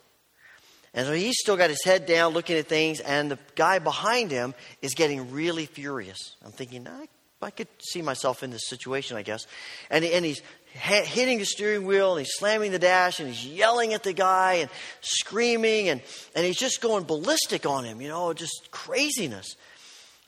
And 0.92 1.06
so 1.06 1.12
he's 1.12 1.36
still 1.38 1.56
got 1.56 1.70
his 1.70 1.84
head 1.84 2.06
down 2.06 2.32
looking 2.32 2.56
at 2.56 2.66
things, 2.66 3.00
and 3.00 3.30
the 3.30 3.38
guy 3.54 3.78
behind 3.78 4.30
him 4.30 4.54
is 4.82 4.94
getting 4.94 5.30
really 5.30 5.66
furious. 5.66 6.34
I'm 6.44 6.50
thinking, 6.50 6.88
I, 6.88 7.06
I 7.40 7.50
could 7.50 7.68
see 7.80 8.02
myself 8.02 8.42
in 8.42 8.50
this 8.50 8.68
situation, 8.68 9.16
I 9.16 9.22
guess. 9.22 9.46
And, 9.88 10.04
and 10.04 10.24
he's 10.24 10.42
ha- 10.76 11.04
hitting 11.04 11.38
the 11.38 11.44
steering 11.44 11.86
wheel, 11.86 12.16
and 12.16 12.26
he's 12.26 12.34
slamming 12.34 12.72
the 12.72 12.80
dash, 12.80 13.20
and 13.20 13.28
he's 13.28 13.46
yelling 13.46 13.94
at 13.94 14.02
the 14.02 14.12
guy, 14.12 14.54
and 14.54 14.70
screaming, 15.00 15.88
and, 15.88 16.02
and 16.34 16.44
he's 16.44 16.58
just 16.58 16.80
going 16.80 17.04
ballistic 17.04 17.66
on 17.66 17.84
him, 17.84 18.00
you 18.00 18.08
know, 18.08 18.32
just 18.32 18.70
craziness. 18.72 19.54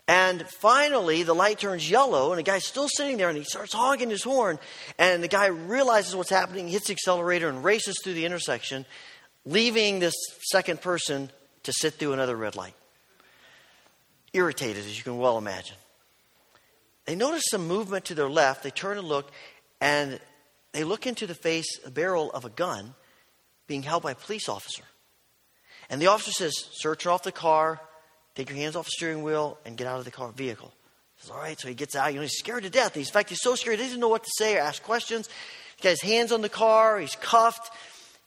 And 0.07 0.47
finally, 0.61 1.23
the 1.23 1.35
light 1.35 1.59
turns 1.59 1.89
yellow, 1.91 2.31
and 2.31 2.39
the 2.39 2.45
guy's 2.45 2.67
still 2.67 2.89
sitting 2.89 3.17
there, 3.17 3.29
and 3.29 3.39
he 3.39 3.45
starts 3.45 3.73
hogging 3.73 4.11
his 4.11 4.23
horn. 4.23 4.59
And 4.99 5.23
the 5.23 5.29
guy 5.29 5.47
realizes 5.47 6.15
what's 6.15 6.31
happening, 6.31 6.69
hits 6.69 6.87
the 6.87 6.93
accelerator, 6.93 7.49
and 7.49 7.65
races 7.65 7.97
through 8.03 8.15
the 8.15 8.27
intersection 8.27 8.85
leaving 9.45 9.99
this 9.99 10.15
second 10.51 10.81
person 10.81 11.31
to 11.65 11.73
sit 11.73 11.95
through 11.95 12.13
another 12.13 12.37
red 12.37 12.57
light. 12.57 12.75
Irritated, 14.33 14.79
as 14.79 14.97
you 14.97 15.05
can 15.05 15.19
well 15.19 15.39
imagine. 15.39 15.77
They 17.05 17.15
notice 17.15 17.43
some 17.51 17.67
movement 17.67 18.07
to 18.07 18.15
their 18.15 18.31
left. 18.31 18.63
They 18.63 18.71
turn 18.71 18.99
and 18.99 19.07
look, 19.07 19.31
and 19.81 20.21
they 20.73 20.85
look 20.85 21.07
into 21.07 21.27
the 21.27 21.35
face, 21.35 21.67
a 21.85 21.91
barrel 21.91 22.31
of 22.31 22.45
a 22.45 22.51
gun 22.51 22.95
being 23.67 23.83
held 23.83 24.03
by 24.03 24.13
a 24.13 24.15
police 24.15 24.49
officer. 24.49 24.85
And 25.91 26.01
the 26.01 26.07
officer 26.07 26.33
says, 26.33 26.53
Sir, 26.73 26.95
turn 26.95 27.13
off 27.13 27.23
the 27.23 27.33
car, 27.33 27.81
take 28.35 28.49
your 28.49 28.57
hands 28.57 28.77
off 28.77 28.87
the 28.87 28.93
steering 28.93 29.23
wheel, 29.23 29.59
and 29.65 29.77
get 29.77 29.87
out 29.87 29.99
of 29.99 30.05
the 30.05 30.11
car 30.11 30.31
vehicle. 30.31 30.73
He 31.17 31.23
says, 31.23 31.31
All 31.31 31.39
right, 31.39 31.59
so 31.59 31.69
he 31.69 31.75
gets 31.75 31.97
out. 31.97 32.13
You 32.13 32.17
know, 32.17 32.23
he's 32.23 32.39
scared 32.39 32.63
to 32.63 32.71
death. 32.71 32.95
He's, 32.95 33.09
In 33.09 33.13
fact, 33.13 33.29
he's 33.29 33.43
so 33.43 33.55
scared 33.57 33.79
he 33.79 33.85
doesn't 33.85 34.01
know 34.01 34.09
what 34.09 34.23
to 34.23 34.31
say 34.39 34.57
or 34.57 34.61
ask 34.61 34.83
questions. 34.83 35.29
He's 35.77 35.83
got 35.83 35.91
his 35.91 36.03
hands 36.03 36.33
on 36.33 36.41
the 36.41 36.49
car, 36.49 36.99
he's 36.99 37.17
cuffed 37.17 37.71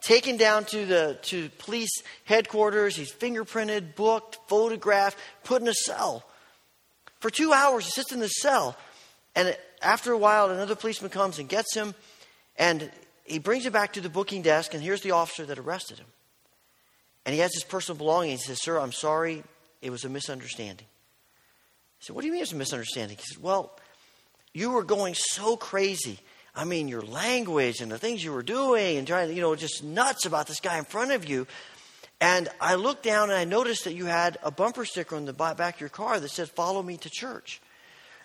taken 0.06 0.38
down 0.38 0.64
to 0.66 0.86
the 0.86 1.18
to 1.24 1.50
police 1.58 2.04
headquarters. 2.26 2.96
He's 2.96 3.12
fingerprinted, 3.12 3.96
booked, 3.96 4.38
photographed, 4.48 5.18
put 5.44 5.62
in 5.62 5.68
a 5.68 5.74
cell. 5.74 6.24
For 7.20 7.32
two 7.32 7.52
hours, 7.52 7.86
he 7.86 7.92
sits 7.92 8.12
in 8.12 8.20
the 8.20 8.28
cell. 8.28 8.78
And 9.36 9.58
after 9.82 10.12
a 10.12 10.18
while, 10.18 10.52
another 10.52 10.76
policeman 10.76 11.10
comes 11.10 11.40
and 11.40 11.50
gets 11.50 11.76
him, 11.76 11.96
and 12.56 12.90
he 13.26 13.40
brings 13.40 13.66
him 13.66 13.74
back 13.74 13.94
to 13.94 14.02
the 14.02 14.10
booking 14.10 14.44
desk, 14.44 14.74
and 14.74 14.82
here's 14.82 15.02
the 15.02 15.12
officer 15.12 15.46
that 15.46 15.58
arrested 15.58 15.98
him. 15.98 16.08
And 17.26 17.34
he 17.34 17.42
has 17.42 17.52
his 17.54 17.64
personal 17.64 17.98
belongings. 17.98 18.42
He 18.42 18.48
says, 18.48 18.62
Sir, 18.62 18.78
I'm 18.78 18.92
sorry. 18.92 19.44
It 19.82 19.90
was 19.90 20.06
a 20.06 20.10
misunderstanding. 20.10 20.86
He 21.98 22.06
said, 22.06 22.16
What 22.16 22.22
do 22.22 22.28
you 22.28 22.34
mean 22.34 22.44
it's 22.44 22.54
a 22.54 22.56
misunderstanding? 22.56 23.18
He 23.18 23.24
said, 23.24 23.42
Well, 23.42 23.76
you 24.54 24.70
were 24.70 24.84
going 24.84 25.16
so 25.16 25.58
crazy 25.58 26.20
I 26.56 26.64
mean, 26.64 26.88
your 26.88 27.02
language 27.02 27.82
and 27.82 27.92
the 27.92 27.98
things 27.98 28.24
you 28.24 28.32
were 28.32 28.44
doing 28.44 28.98
and 28.98 29.06
trying, 29.06 29.36
you 29.36 29.42
know, 29.42 29.56
just 29.56 29.84
nuts 29.84 30.26
about 30.26 30.48
this 30.48 30.62
guy 30.62 30.78
in 30.78 30.86
front 30.86 31.12
of 31.12 31.28
you. 31.28 31.48
And 32.22 32.48
I 32.62 32.76
looked 32.76 33.04
down 33.04 33.30
and 33.30 33.38
I 33.38 33.44
noticed 33.44 33.84
that 33.84 33.94
you 33.94 34.06
had 34.06 34.38
a 34.42 34.52
bumper 34.52 34.86
sticker 34.86 35.18
on 35.18 35.26
the 35.26 35.34
back 35.34 35.76
of 35.76 35.82
your 35.82 35.90
car 35.90 36.18
that 36.20 36.32
said, 36.32 36.50
Follow 36.50 36.82
me 36.82 36.96
to 36.98 37.10
church. 37.10 37.62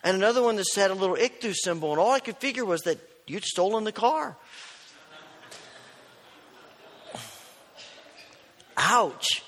And 0.05 0.16
another 0.16 0.43
one 0.43 0.57
that 0.57 0.66
said 0.66 0.91
a 0.91 0.95
little 0.95 1.16
ichthus 1.16 1.57
symbol. 1.57 1.91
And 1.91 1.99
all 1.99 2.12
I 2.12 2.20
could 2.20 2.37
figure 2.37 2.64
was 2.64 2.83
that 2.83 2.99
you'd 3.26 3.45
stolen 3.45 3.85
the 3.85 3.93
car. 3.93 4.37
Ouch. 8.76 9.43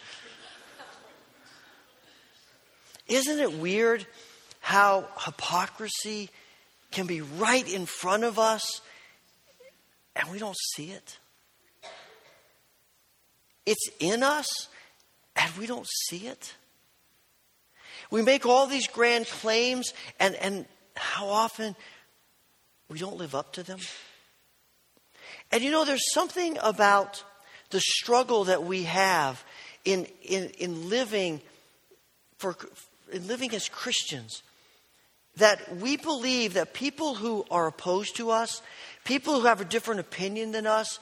Isn't 3.06 3.38
it 3.38 3.52
weird 3.54 4.06
how 4.60 5.06
hypocrisy 5.24 6.30
can 6.92 7.06
be 7.06 7.20
right 7.20 7.66
in 7.72 7.86
front 7.86 8.24
of 8.24 8.38
us 8.38 8.80
and 10.14 10.30
we 10.30 10.38
don't 10.38 10.56
see 10.74 10.90
it. 10.90 11.18
It's 13.64 13.88
in 13.98 14.22
us 14.22 14.68
and 15.36 15.50
we 15.56 15.66
don't 15.66 15.86
see 16.08 16.26
it. 16.26 16.54
We 18.10 18.22
make 18.22 18.44
all 18.44 18.66
these 18.66 18.86
grand 18.86 19.26
claims 19.26 19.92
and, 20.20 20.34
and 20.36 20.66
how 20.94 21.28
often 21.28 21.74
we 22.88 22.98
don't 22.98 23.16
live 23.16 23.34
up 23.34 23.54
to 23.54 23.62
them. 23.62 23.78
And 25.50 25.62
you 25.62 25.70
know, 25.70 25.84
there's 25.84 26.12
something 26.12 26.58
about 26.62 27.24
the 27.70 27.80
struggle 27.80 28.44
that 28.44 28.64
we 28.64 28.82
have 28.82 29.42
in, 29.84 30.06
in, 30.22 30.50
in 30.58 30.90
living 30.90 31.40
for 32.38 32.56
in 33.12 33.26
living 33.28 33.54
as 33.54 33.68
Christians 33.68 34.42
that 35.36 35.76
we 35.76 35.96
believe 35.96 36.54
that 36.54 36.74
people 36.74 37.14
who 37.14 37.44
are 37.50 37.66
opposed 37.66 38.16
to 38.16 38.30
us, 38.30 38.60
people 39.04 39.40
who 39.40 39.46
have 39.46 39.60
a 39.60 39.64
different 39.64 40.00
opinion 40.00 40.52
than 40.52 40.66
us, 40.66 40.98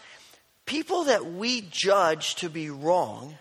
people 0.66 1.05
that 1.05 1.26
we 1.26 1.62
judge 1.70 2.37
to 2.37 2.49
be 2.49 2.70
wrong, 2.70 3.37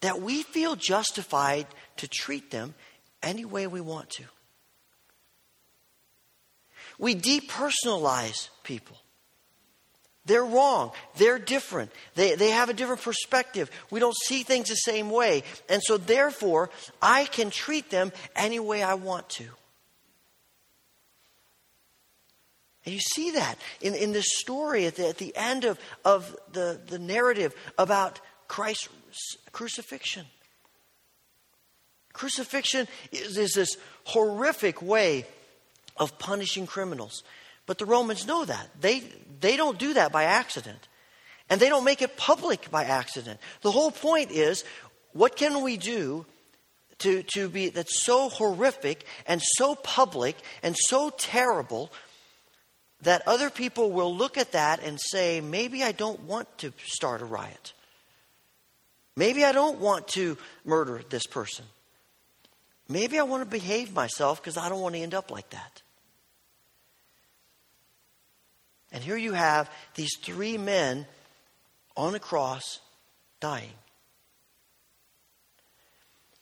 that 0.00 0.20
we 0.20 0.42
feel 0.42 0.76
justified 0.76 1.66
to 1.96 2.08
treat 2.08 2.50
them 2.50 2.74
any 3.22 3.44
way 3.44 3.66
we 3.66 3.80
want 3.80 4.10
to. 4.10 4.24
We 6.98 7.14
depersonalize 7.14 8.50
people. 8.64 8.96
They're 10.24 10.44
wrong. 10.44 10.92
They're 11.16 11.38
different. 11.38 11.90
They, 12.14 12.36
they 12.36 12.50
have 12.50 12.68
a 12.68 12.74
different 12.74 13.02
perspective. 13.02 13.70
We 13.90 13.98
don't 13.98 14.16
see 14.26 14.44
things 14.44 14.68
the 14.68 14.76
same 14.76 15.10
way. 15.10 15.42
And 15.68 15.82
so, 15.82 15.96
therefore, 15.96 16.70
I 17.00 17.24
can 17.24 17.50
treat 17.50 17.90
them 17.90 18.12
any 18.36 18.60
way 18.60 18.82
I 18.82 18.94
want 18.94 19.28
to. 19.30 19.48
And 22.84 22.94
you 22.94 23.00
see 23.00 23.32
that 23.32 23.56
in, 23.80 23.94
in 23.94 24.12
this 24.12 24.26
story 24.28 24.86
at 24.86 24.96
the, 24.96 25.08
at 25.08 25.18
the 25.18 25.36
end 25.36 25.64
of, 25.64 25.78
of 26.04 26.36
the, 26.52 26.80
the 26.86 26.98
narrative 26.98 27.54
about 27.78 28.20
Christ's 28.48 28.88
crucifixion. 29.52 30.26
Crucifixion 32.12 32.86
is, 33.10 33.38
is 33.38 33.52
this 33.54 33.76
horrific 34.04 34.82
way 34.82 35.24
of 35.96 36.18
punishing 36.18 36.66
criminals. 36.66 37.22
But 37.66 37.78
the 37.78 37.86
Romans 37.86 38.26
know 38.26 38.44
that. 38.44 38.68
They, 38.80 39.02
they 39.40 39.56
don't 39.56 39.78
do 39.78 39.94
that 39.94 40.12
by 40.12 40.24
accident. 40.24 40.88
And 41.48 41.60
they 41.60 41.68
don't 41.68 41.84
make 41.84 42.02
it 42.02 42.16
public 42.16 42.70
by 42.70 42.84
accident. 42.84 43.40
The 43.62 43.70
whole 43.70 43.90
point 43.90 44.30
is 44.30 44.64
what 45.12 45.36
can 45.36 45.62
we 45.62 45.76
do 45.76 46.26
to, 46.98 47.22
to 47.34 47.48
be 47.48 47.68
that's 47.68 48.04
so 48.04 48.28
horrific 48.28 49.04
and 49.26 49.40
so 49.42 49.74
public 49.74 50.36
and 50.62 50.76
so 50.76 51.10
terrible 51.10 51.92
that 53.02 53.26
other 53.26 53.50
people 53.50 53.90
will 53.90 54.14
look 54.14 54.38
at 54.38 54.52
that 54.52 54.82
and 54.82 54.98
say, 55.00 55.40
maybe 55.40 55.82
I 55.82 55.92
don't 55.92 56.20
want 56.20 56.46
to 56.58 56.72
start 56.86 57.20
a 57.20 57.24
riot. 57.24 57.72
Maybe 59.16 59.44
I 59.44 59.52
don't 59.52 59.78
want 59.78 60.08
to 60.08 60.38
murder 60.64 61.02
this 61.10 61.26
person. 61.26 61.64
Maybe 62.88 63.18
I 63.18 63.24
want 63.24 63.42
to 63.42 63.48
behave 63.48 63.92
myself 63.92 64.40
because 64.40 64.56
I 64.56 64.68
don't 64.68 64.80
want 64.80 64.94
to 64.94 65.00
end 65.00 65.14
up 65.14 65.30
like 65.30 65.50
that. 65.50 65.81
And 68.92 69.02
here 69.02 69.16
you 69.16 69.32
have 69.32 69.70
these 69.94 70.16
three 70.20 70.58
men 70.58 71.06
on 71.96 72.14
a 72.14 72.18
cross 72.18 72.80
dying. 73.40 73.72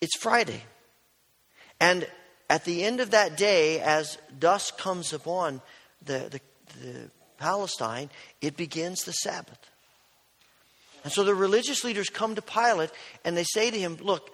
It's 0.00 0.16
Friday. 0.18 0.62
And 1.78 2.06
at 2.48 2.64
the 2.64 2.84
end 2.84 3.00
of 3.00 3.12
that 3.12 3.36
day, 3.36 3.80
as 3.80 4.18
dusk 4.38 4.78
comes 4.78 5.12
upon 5.12 5.60
the, 6.04 6.28
the, 6.30 6.40
the 6.80 7.10
Palestine, 7.38 8.10
it 8.40 8.56
begins 8.56 9.04
the 9.04 9.12
Sabbath. 9.12 9.58
And 11.04 11.12
so 11.12 11.24
the 11.24 11.34
religious 11.34 11.84
leaders 11.84 12.10
come 12.10 12.34
to 12.34 12.42
Pilate 12.42 12.90
and 13.24 13.36
they 13.36 13.44
say 13.44 13.70
to 13.70 13.78
him, 13.78 13.96
Look, 14.00 14.30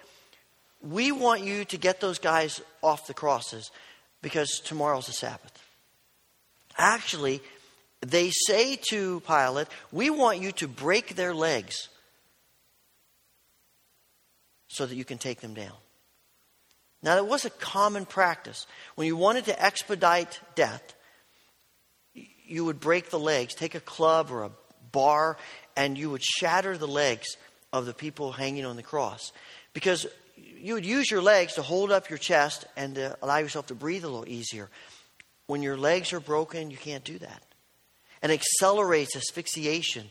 we 0.81 1.11
want 1.11 1.41
you 1.41 1.65
to 1.65 1.77
get 1.77 2.01
those 2.01 2.19
guys 2.19 2.61
off 2.81 3.07
the 3.07 3.13
crosses 3.13 3.71
because 4.21 4.59
tomorrow's 4.63 5.07
the 5.07 5.13
Sabbath. 5.13 5.63
Actually, 6.77 7.41
they 8.01 8.29
say 8.31 8.77
to 8.89 9.21
Pilate, 9.21 9.67
We 9.91 10.09
want 10.09 10.39
you 10.39 10.51
to 10.53 10.67
break 10.67 11.15
their 11.15 11.33
legs 11.33 11.89
so 14.67 14.85
that 14.85 14.95
you 14.95 15.05
can 15.05 15.17
take 15.17 15.41
them 15.41 15.53
down. 15.53 15.73
Now, 17.03 17.15
that 17.15 17.27
was 17.27 17.45
a 17.45 17.49
common 17.49 18.05
practice. 18.05 18.65
When 18.95 19.07
you 19.07 19.15
wanted 19.15 19.45
to 19.45 19.63
expedite 19.63 20.39
death, 20.55 20.95
you 22.13 22.65
would 22.65 22.79
break 22.79 23.09
the 23.09 23.19
legs, 23.19 23.53
take 23.53 23.75
a 23.75 23.79
club 23.79 24.31
or 24.31 24.43
a 24.43 24.51
bar, 24.91 25.37
and 25.75 25.97
you 25.97 26.09
would 26.09 26.23
shatter 26.23 26.77
the 26.77 26.87
legs 26.87 27.37
of 27.71 27.85
the 27.85 27.93
people 27.93 28.31
hanging 28.31 28.65
on 28.65 28.75
the 28.75 28.83
cross. 28.83 29.31
Because 29.73 30.07
you 30.35 30.73
would 30.73 30.85
use 30.85 31.09
your 31.11 31.21
legs 31.21 31.53
to 31.55 31.61
hold 31.61 31.91
up 31.91 32.09
your 32.09 32.17
chest 32.17 32.65
and 32.75 32.95
to 32.95 33.17
allow 33.21 33.37
yourself 33.37 33.67
to 33.67 33.75
breathe 33.75 34.03
a 34.03 34.07
little 34.07 34.27
easier. 34.27 34.69
When 35.45 35.61
your 35.61 35.77
legs 35.77 36.13
are 36.13 36.19
broken, 36.19 36.71
you 36.71 36.77
can't 36.77 37.03
do 37.03 37.19
that. 37.19 37.43
And 38.21 38.31
accelerates 38.31 39.15
asphyxiation. 39.15 40.09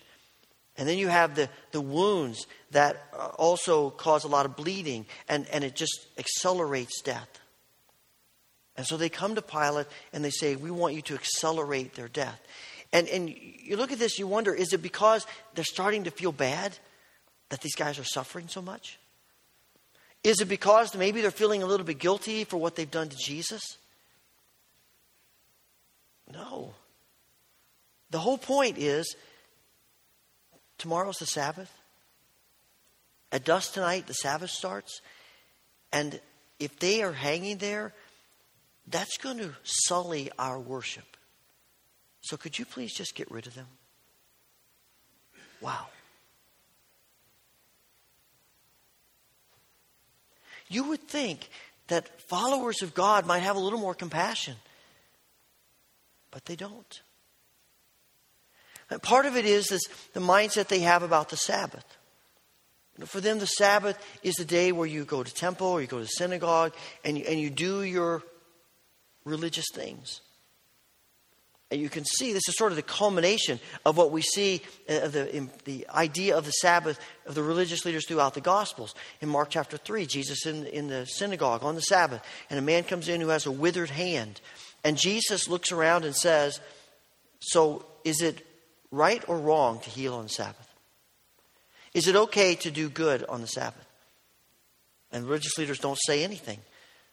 And 0.77 0.89
then 0.89 0.99
you 0.99 1.09
have 1.09 1.35
the, 1.35 1.49
the 1.73 1.81
wounds 1.81 2.47
that 2.71 3.03
uh, 3.13 3.29
also 3.39 3.91
cause 3.91 4.25
a 4.25 4.29
lot 4.29 4.47
of 4.47 4.57
bleeding, 4.57 5.07
and, 5.29 5.47
and 5.49 5.65
it 5.65 5.75
just 5.75 6.07
accelerates 6.19 7.01
death. 7.03 7.29
And 8.77 8.87
so 8.87 8.97
they 8.97 9.09
come 9.09 9.35
to 9.35 9.43
Pilate 9.43 9.87
and 10.13 10.25
they 10.25 10.31
say, 10.31 10.55
We 10.55 10.71
want 10.71 10.95
you 10.95 11.03
to 11.03 11.15
accelerate 11.15 11.95
their 11.95 12.09
death. 12.09 12.41
And, 12.93 13.09
and 13.09 13.29
you 13.31 13.77
look 13.77 13.91
at 13.91 13.99
this, 13.99 14.19
you 14.19 14.27
wonder, 14.27 14.55
is 14.55 14.73
it 14.73 14.83
because 14.83 15.27
they're 15.55 15.65
starting 15.65 16.05
to 16.05 16.11
feel 16.11 16.33
bad 16.33 16.77
that 17.49 17.61
these 17.61 17.75
guys 17.75 17.99
are 17.99 18.05
suffering 18.05 18.49
so 18.49 18.63
much? 18.63 18.99
Is 20.23 20.41
it 20.41 20.49
because 20.49 20.95
maybe 20.95 21.21
they're 21.21 21.31
feeling 21.31 21.63
a 21.63 21.67
little 21.67 21.87
bit 21.87 21.99
guilty 21.99 22.45
for 22.45 22.57
what 22.59 22.77
they've 22.77 22.91
done 22.91 23.09
to 23.09 23.17
Jesus? 23.17 23.63
No. 26.33 26.75
The 28.11 28.19
whole 28.19 28.39
point 28.39 28.79
is 28.79 29.17
tomorrow's 30.79 31.19
the 31.19 31.27
Sabbath. 31.27 31.73
At 33.33 33.45
dusk 33.45 33.73
tonight, 33.75 34.07
the 34.07 34.15
Sabbath 34.15 34.51
starts. 34.51 35.01
And 35.93 36.21
if 36.59 36.79
they 36.79 37.03
are 37.03 37.13
hanging 37.13 37.59
there, 37.59 37.93
that's 38.87 39.17
going 39.19 39.39
to 39.39 39.53
sully 39.65 40.31
our 40.39 40.59
worship. 40.59 41.17
So 42.21 42.37
could 42.37 42.59
you 42.59 42.65
please 42.65 42.93
just 42.95 43.15
get 43.15 43.31
rid 43.31 43.47
of 43.47 43.55
them? 43.55 43.67
Wow. 45.61 45.87
You 50.69 50.85
would 50.85 51.03
think 51.03 51.49
that 51.89 52.21
followers 52.23 52.83
of 52.83 52.95
God 52.95 53.27
might 53.27 53.41
have 53.41 53.57
a 53.57 53.61
little 53.61 53.79
more 53.79 53.95
compassion, 53.95 54.57
but 56.31 56.45
they 56.45 56.57
don't. 56.57 57.01
And 58.91 59.03
part 59.03 59.27
of 59.27 59.37
it 59.37 59.45
is 59.45 59.67
the 60.13 60.21
mindset 60.21 60.69
they 60.69 60.81
have 60.81 61.03
about 61.03 61.29
the 61.29 61.37
Sabbath. 61.37 61.85
For 63.05 63.21
them, 63.21 63.39
the 63.39 63.47
Sabbath 63.47 63.99
is 64.23 64.37
the 64.37 64.45
day 64.45 64.73
where 64.73 64.87
you 64.87 65.05
go 65.05 65.23
to 65.23 65.35
temple 65.35 65.67
or 65.67 65.81
you 65.81 65.87
go 65.87 65.99
to 65.99 66.07
synagogue 66.07 66.73
and 67.05 67.19
you, 67.19 67.25
and 67.29 67.39
you 67.39 67.51
do 67.51 67.83
your 67.83 68.23
religious 69.25 69.67
things. 69.75 70.23
And 71.71 71.81
you 71.81 71.89
can 71.89 72.05
see 72.05 72.33
this 72.33 72.49
is 72.49 72.57
sort 72.57 72.71
of 72.71 72.77
the 72.77 72.83
culmination 72.83 73.59
of 73.85 73.97
what 73.97 74.13
we 74.13 74.23
see 74.23 74.63
uh, 74.89 75.09
the, 75.09 75.49
the 75.65 75.87
idea 75.89 76.37
of 76.37 76.45
the 76.45 76.53
Sabbath 76.53 76.99
of 77.27 77.35
the 77.35 77.43
religious 77.43 77.85
leaders 77.85 78.07
throughout 78.07 78.35
the 78.35 78.41
Gospels. 78.41 78.95
In 79.21 79.29
Mark 79.29 79.51
chapter 79.51 79.77
3, 79.77 80.07
Jesus 80.07 80.47
in, 80.47 80.65
in 80.67 80.87
the 80.87 81.05
synagogue 81.07 81.65
on 81.65 81.75
the 81.75 81.81
Sabbath, 81.81 82.23
and 82.49 82.59
a 82.59 82.63
man 82.63 82.85
comes 82.85 83.09
in 83.09 83.21
who 83.21 83.29
has 83.29 83.47
a 83.47 83.51
withered 83.51 83.91
hand. 83.91 84.41
And 84.85 84.97
Jesus 84.97 85.49
looks 85.49 85.73
around 85.73 86.05
and 86.05 86.15
says, 86.15 86.61
So 87.41 87.85
is 88.05 88.23
it 88.23 88.46
right 88.91 89.23
or 89.29 89.39
wrong 89.39 89.81
to 89.81 89.91
heal 89.91 90.15
on 90.15 90.25
the 90.25 90.31
Sabbath? 90.31 90.73
Is 91.95 92.09
it 92.09 92.17
okay 92.17 92.55
to 92.57 92.71
do 92.71 92.89
good 92.89 93.25
on 93.25 93.41
the 93.41 93.47
Sabbath? 93.47 93.87
And 95.13 95.25
religious 95.25 95.57
leaders 95.57 95.79
don't 95.79 95.99
say 96.07 96.25
anything. 96.25 96.59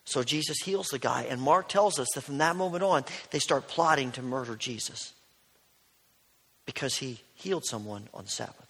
So 0.05 0.23
Jesus 0.23 0.57
heals 0.63 0.89
the 0.89 0.99
guy, 0.99 1.23
and 1.29 1.41
Mark 1.41 1.69
tells 1.69 1.99
us 1.99 2.09
that 2.15 2.21
from 2.21 2.39
that 2.39 2.55
moment 2.55 2.83
on, 2.83 3.05
they 3.31 3.39
start 3.39 3.67
plotting 3.67 4.11
to 4.13 4.21
murder 4.21 4.55
Jesus 4.55 5.13
because 6.65 6.97
he 6.97 7.21
healed 7.35 7.63
someone 7.65 8.09
on 8.13 8.25
the 8.25 8.29
Sabbath. 8.29 8.67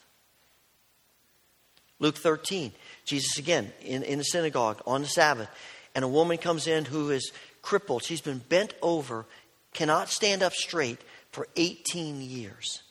Luke 1.99 2.18
13, 2.18 2.72
Jesus 3.06 3.38
again 3.38 3.72
in, 3.82 4.04
in 4.04 4.20
the 4.20 4.24
synagogue 4.24 4.82
on 4.86 5.01
the 5.01 5.08
Sabbath, 5.08 5.49
and 5.95 6.04
a 6.04 6.08
woman 6.08 6.38
comes 6.38 6.68
in 6.68 6.86
who 6.86 7.10
is 7.10 7.32
crippled. 7.62 8.04
She's 8.04 8.22
been 8.22 8.39
bent 8.39 8.74
over, 8.82 9.26
cannot 9.74 10.10
stand 10.10 10.43
up 10.43 10.54
straight 10.54 10.99
for 11.32 11.47
18 11.56 12.22
years. 12.22 12.84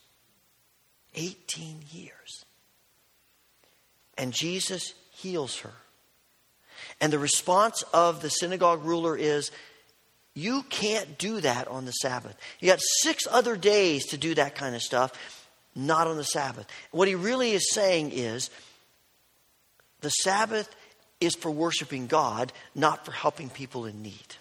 18 1.14 1.80
years. 1.90 2.44
And 4.16 4.32
Jesus 4.32 4.94
heals 5.10 5.58
her. 5.60 5.72
And 7.00 7.12
the 7.12 7.18
response 7.18 7.82
of 7.92 8.22
the 8.22 8.28
synagogue 8.28 8.84
ruler 8.84 9.16
is, 9.16 9.50
You 10.34 10.62
can't 10.64 11.18
do 11.18 11.40
that 11.40 11.68
on 11.68 11.84
the 11.84 11.92
Sabbath. 11.92 12.36
You 12.60 12.68
got 12.68 12.80
six 13.00 13.26
other 13.30 13.56
days 13.56 14.06
to 14.06 14.16
do 14.16 14.34
that 14.34 14.54
kind 14.54 14.74
of 14.74 14.82
stuff, 14.82 15.12
not 15.74 16.06
on 16.06 16.16
the 16.16 16.24
Sabbath. 16.24 16.66
What 16.90 17.08
he 17.08 17.14
really 17.14 17.52
is 17.52 17.72
saying 17.72 18.12
is, 18.12 18.50
the 20.00 20.10
Sabbath 20.10 20.74
is 21.20 21.34
for 21.34 21.50
worshiping 21.50 22.08
God, 22.08 22.52
not 22.74 23.04
for 23.04 23.12
helping 23.12 23.48
people 23.48 23.86
in 23.86 24.02
need. 24.02 24.36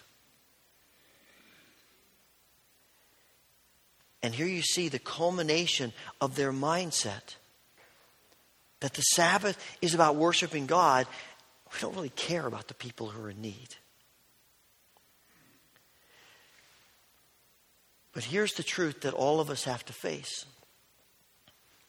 And 4.22 4.34
here 4.34 4.46
you 4.46 4.62
see 4.62 4.88
the 4.88 4.98
culmination 4.98 5.92
of 6.20 6.36
their 6.36 6.52
mindset. 6.52 7.36
That 8.80 8.94
the 8.94 9.02
Sabbath 9.02 9.58
is 9.80 9.94
about 9.94 10.16
worshiping 10.16 10.66
God. 10.66 11.06
We 11.72 11.80
don't 11.80 11.94
really 11.94 12.10
care 12.10 12.46
about 12.46 12.68
the 12.68 12.74
people 12.74 13.08
who 13.08 13.24
are 13.24 13.30
in 13.30 13.40
need. 13.40 13.76
But 18.12 18.24
here's 18.24 18.52
the 18.54 18.62
truth 18.62 19.00
that 19.00 19.14
all 19.14 19.40
of 19.40 19.50
us 19.50 19.64
have 19.64 19.84
to 19.86 19.92
face. 19.92 20.44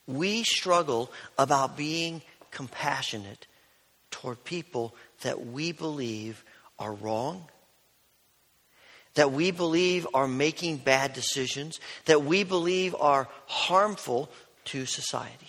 We 0.06 0.42
struggle 0.42 1.12
about 1.38 1.76
being 1.76 2.22
compassionate 2.50 3.46
toward 4.10 4.44
people 4.44 4.94
that 5.22 5.46
we 5.46 5.72
believe 5.72 6.44
are 6.78 6.92
wrong, 6.92 7.48
that 9.14 9.32
we 9.32 9.50
believe 9.50 10.06
are 10.14 10.28
making 10.28 10.78
bad 10.78 11.12
decisions, 11.12 11.80
that 12.06 12.24
we 12.24 12.44
believe 12.44 12.94
are 12.98 13.28
harmful 13.46 14.28
to 14.66 14.86
society. 14.86 15.46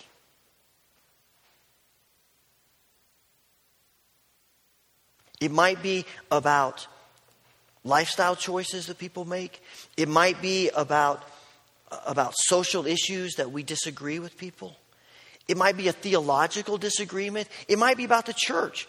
It 5.40 5.50
might 5.50 5.82
be 5.82 6.06
about 6.30 6.86
lifestyle 7.84 8.36
choices 8.36 8.86
that 8.86 8.98
people 8.98 9.24
make. 9.24 9.62
It 9.96 10.08
might 10.08 10.40
be 10.40 10.70
about 10.70 11.22
uh, 11.90 12.00
about 12.06 12.32
social 12.36 12.86
issues 12.86 13.34
that 13.34 13.52
we 13.52 13.62
disagree 13.62 14.18
with 14.18 14.36
people. 14.36 14.76
It 15.46 15.56
might 15.56 15.76
be 15.76 15.88
a 15.88 15.92
theological 15.92 16.78
disagreement. 16.78 17.48
It 17.68 17.78
might 17.78 17.96
be 17.96 18.04
about 18.04 18.26
the 18.26 18.34
church, 18.34 18.88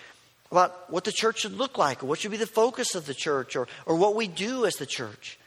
about 0.51 0.91
what 0.91 1.03
the 1.03 1.11
church 1.11 1.39
should 1.39 1.53
look 1.53 1.77
like, 1.77 2.03
or 2.03 2.07
what 2.07 2.19
should 2.19 2.31
be 2.31 2.37
the 2.37 2.47
focus 2.47 2.95
of 2.95 3.05
the 3.05 3.13
church, 3.13 3.55
or, 3.55 3.67
or 3.85 3.95
what 3.95 4.15
we 4.15 4.27
do 4.27 4.65
as 4.65 4.75
the 4.75 4.85
church. 4.85 5.39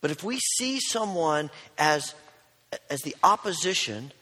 But 0.00 0.10
if 0.10 0.22
we 0.22 0.38
see 0.38 0.78
someone 0.80 1.50
as, 1.76 2.14
as 2.88 3.00
the 3.00 3.16
opposition, 3.22 4.12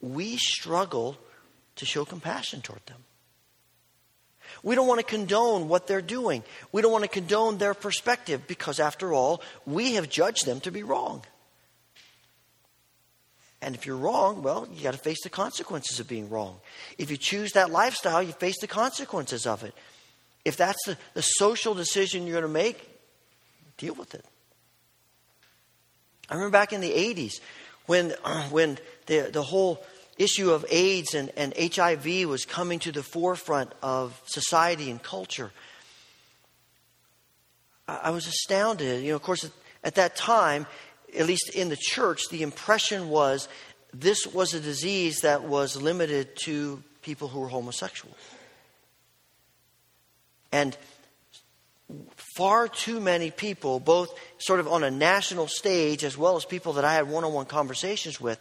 we 0.00 0.36
struggle 0.36 1.16
to 1.76 1.86
show 1.86 2.04
compassion 2.04 2.60
toward 2.60 2.84
them. 2.86 2.98
We 4.62 4.74
don't 4.74 4.86
want 4.86 5.00
to 5.00 5.06
condone 5.06 5.68
what 5.68 5.86
they're 5.86 6.02
doing. 6.02 6.42
We 6.72 6.82
don't 6.82 6.92
want 6.92 7.04
to 7.04 7.10
condone 7.10 7.58
their 7.58 7.72
perspective 7.72 8.46
because, 8.46 8.80
after 8.80 9.12
all, 9.12 9.42
we 9.64 9.94
have 9.94 10.08
judged 10.08 10.44
them 10.44 10.60
to 10.60 10.70
be 10.70 10.82
wrong. 10.82 11.24
And 13.62 13.74
if 13.74 13.84
you're 13.84 13.96
wrong, 13.96 14.42
well, 14.42 14.66
you 14.72 14.82
got 14.82 14.92
to 14.92 14.98
face 14.98 15.22
the 15.22 15.30
consequences 15.30 16.00
of 16.00 16.08
being 16.08 16.30
wrong. 16.30 16.60
If 16.96 17.10
you 17.10 17.16
choose 17.16 17.52
that 17.52 17.70
lifestyle, 17.70 18.22
you 18.22 18.32
face 18.32 18.58
the 18.60 18.66
consequences 18.66 19.46
of 19.46 19.64
it. 19.64 19.74
If 20.44 20.56
that's 20.56 20.82
the, 20.86 20.96
the 21.14 21.22
social 21.22 21.74
decision 21.74 22.26
you're 22.26 22.40
going 22.40 22.42
to 22.42 22.48
make, 22.48 22.88
deal 23.76 23.94
with 23.94 24.14
it. 24.14 24.24
I 26.30 26.34
remember 26.34 26.52
back 26.52 26.72
in 26.72 26.80
the 26.80 26.90
80s 26.90 27.40
when, 27.86 28.10
when 28.50 28.78
the, 29.06 29.30
the 29.32 29.42
whole 29.42 29.84
issue 30.16 30.50
of 30.52 30.64
AIDS 30.70 31.14
and, 31.14 31.30
and 31.36 31.54
HIV 31.56 32.28
was 32.28 32.44
coming 32.44 32.78
to 32.80 32.92
the 32.92 33.02
forefront 33.02 33.72
of 33.82 34.20
society 34.26 34.90
and 34.90 35.02
culture. 35.02 35.50
I, 37.88 38.00
I 38.04 38.10
was 38.10 38.26
astounded. 38.26 39.02
You 39.02 39.10
know, 39.10 39.16
of 39.16 39.22
course, 39.22 39.44
at, 39.44 39.50
at 39.82 39.94
that 39.96 40.16
time, 40.16 40.66
at 41.16 41.26
least 41.26 41.50
in 41.54 41.68
the 41.68 41.76
church, 41.76 42.22
the 42.30 42.42
impression 42.42 43.08
was 43.08 43.48
this 43.92 44.26
was 44.26 44.54
a 44.54 44.60
disease 44.60 45.20
that 45.20 45.44
was 45.44 45.80
limited 45.80 46.36
to 46.44 46.82
people 47.02 47.28
who 47.28 47.40
were 47.40 47.48
homosexual. 47.48 48.14
And 50.52 50.76
far 52.36 52.68
too 52.68 53.00
many 53.00 53.30
people, 53.30 53.80
both 53.80 54.14
sort 54.38 54.60
of 54.60 54.68
on 54.68 54.84
a 54.84 54.90
national 54.90 55.48
stage 55.48 56.04
as 56.04 56.16
well 56.16 56.36
as 56.36 56.44
people 56.44 56.74
that 56.74 56.84
I 56.84 56.94
had 56.94 57.08
one 57.08 57.24
on 57.24 57.32
one 57.32 57.46
conversations 57.46 58.20
with, 58.20 58.40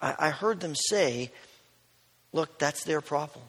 I, 0.00 0.14
I, 0.18 0.30
heard 0.30 0.60
them 0.60 0.74
say, 0.74 1.30
look, 2.32 2.58
that's 2.58 2.84
their 2.84 3.00
problem. 3.00 3.44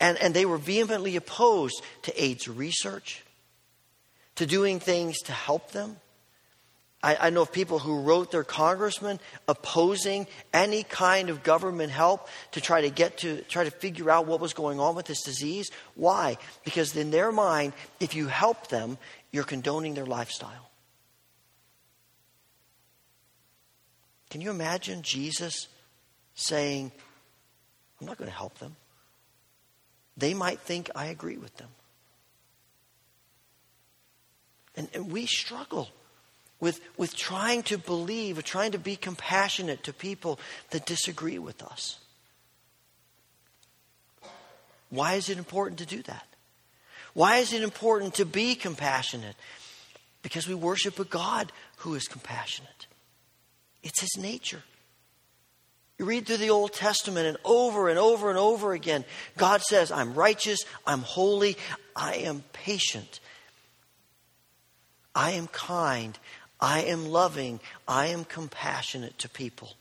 And, 0.00 0.18
and 0.18 0.34
they 0.34 0.46
were 0.46 0.58
vehemently 0.58 1.16
opposed 1.16 1.80
to 2.02 2.22
AIDS 2.22 2.48
research, 2.48 3.22
to 4.36 4.46
doing 4.46 4.78
things 4.78 5.18
to 5.22 5.32
help 5.32 5.72
them. 5.72 5.96
I, 7.06 7.28
I 7.28 7.30
know 7.30 7.42
of 7.42 7.52
people 7.52 7.78
who 7.78 8.00
wrote 8.00 8.32
their 8.32 8.42
congressman 8.42 9.20
opposing 9.46 10.26
any 10.52 10.82
kind 10.82 11.30
of 11.30 11.44
government 11.44 11.92
help 11.92 12.28
to 12.50 12.60
try 12.60 12.80
to 12.80 12.90
get 12.90 13.18
to 13.18 13.42
try 13.42 13.62
to 13.62 13.70
figure 13.70 14.10
out 14.10 14.26
what 14.26 14.40
was 14.40 14.52
going 14.52 14.80
on 14.80 14.96
with 14.96 15.06
this 15.06 15.22
disease. 15.22 15.70
Why? 15.94 16.36
Because 16.64 16.96
in 16.96 17.12
their 17.12 17.30
mind, 17.30 17.74
if 18.00 18.16
you 18.16 18.26
help 18.26 18.66
them, 18.70 18.98
you're 19.30 19.44
condoning 19.44 19.94
their 19.94 20.04
lifestyle. 20.04 20.68
Can 24.30 24.40
you 24.40 24.50
imagine 24.50 25.02
Jesus 25.02 25.68
saying, 26.34 26.90
I'm 28.00 28.06
not 28.08 28.18
going 28.18 28.28
to 28.28 28.36
help 28.36 28.58
them? 28.58 28.74
They 30.16 30.34
might 30.34 30.58
think 30.58 30.90
I 30.96 31.06
agree 31.06 31.36
with 31.36 31.56
them. 31.56 31.68
And, 34.74 34.88
and 34.92 35.12
we 35.12 35.26
struggle 35.26 35.88
with, 36.60 36.80
with 36.96 37.14
trying 37.16 37.62
to 37.64 37.78
believe, 37.78 38.36
with 38.36 38.46
trying 38.46 38.72
to 38.72 38.78
be 38.78 38.96
compassionate 38.96 39.84
to 39.84 39.92
people 39.92 40.38
that 40.70 40.86
disagree 40.86 41.38
with 41.38 41.62
us. 41.62 41.98
Why 44.90 45.14
is 45.14 45.28
it 45.28 45.38
important 45.38 45.78
to 45.80 45.86
do 45.86 46.02
that? 46.02 46.26
Why 47.12 47.38
is 47.38 47.52
it 47.52 47.62
important 47.62 48.14
to 48.14 48.24
be 48.24 48.54
compassionate? 48.54 49.36
Because 50.22 50.46
we 50.46 50.54
worship 50.54 50.98
a 50.98 51.04
God 51.04 51.52
who 51.78 51.94
is 51.94 52.08
compassionate. 52.08 52.86
It's 53.82 54.00
his 54.00 54.16
nature. 54.18 54.62
You 55.98 56.04
read 56.04 56.26
through 56.26 56.38
the 56.38 56.50
Old 56.50 56.74
Testament, 56.74 57.26
and 57.26 57.38
over 57.44 57.88
and 57.88 57.98
over 57.98 58.28
and 58.28 58.38
over 58.38 58.72
again, 58.72 59.04
God 59.38 59.62
says, 59.62 59.90
I'm 59.90 60.14
righteous, 60.14 60.60
I'm 60.86 61.00
holy, 61.00 61.56
I 61.94 62.16
am 62.16 62.44
patient, 62.52 63.20
I 65.14 65.30
am 65.32 65.46
kind, 65.46 66.18
I 66.60 66.82
am 66.82 67.06
loving, 67.06 67.60
I 67.86 68.06
am 68.06 68.24
compassionate 68.24 69.18
to 69.18 69.28
people 69.28 69.74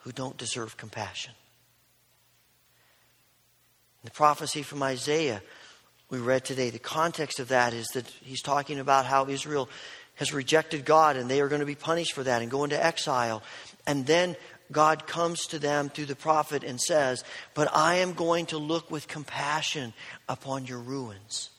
who 0.00 0.12
don't 0.12 0.36
deserve 0.36 0.76
compassion. 0.76 1.32
The 4.04 4.10
prophecy 4.10 4.62
from 4.62 4.82
Isaiah 4.82 5.40
we 6.10 6.18
read 6.18 6.44
today, 6.44 6.68
the 6.70 6.78
context 6.78 7.40
of 7.40 7.48
that 7.48 7.72
is 7.72 7.86
that 7.88 8.06
he's 8.22 8.42
talking 8.42 8.78
about 8.78 9.06
how 9.06 9.28
Israel 9.28 9.68
has 10.16 10.32
rejected 10.32 10.84
God 10.84 11.16
and 11.16 11.28
they 11.30 11.40
are 11.40 11.48
going 11.48 11.60
to 11.60 11.66
be 11.66 11.74
punished 11.74 12.12
for 12.12 12.22
that 12.22 12.42
and 12.42 12.50
go 12.50 12.62
into 12.62 12.84
exile. 12.84 13.42
And 13.86 14.06
then 14.06 14.36
God 14.70 15.06
comes 15.06 15.46
to 15.48 15.58
them 15.58 15.88
through 15.88 16.06
the 16.06 16.14
prophet 16.14 16.62
and 16.62 16.80
says, 16.80 17.24
But 17.54 17.74
I 17.74 17.96
am 17.96 18.12
going 18.12 18.46
to 18.46 18.58
look 18.58 18.90
with 18.90 19.08
compassion 19.08 19.94
upon 20.28 20.66
your 20.66 20.78
ruins 20.78 21.50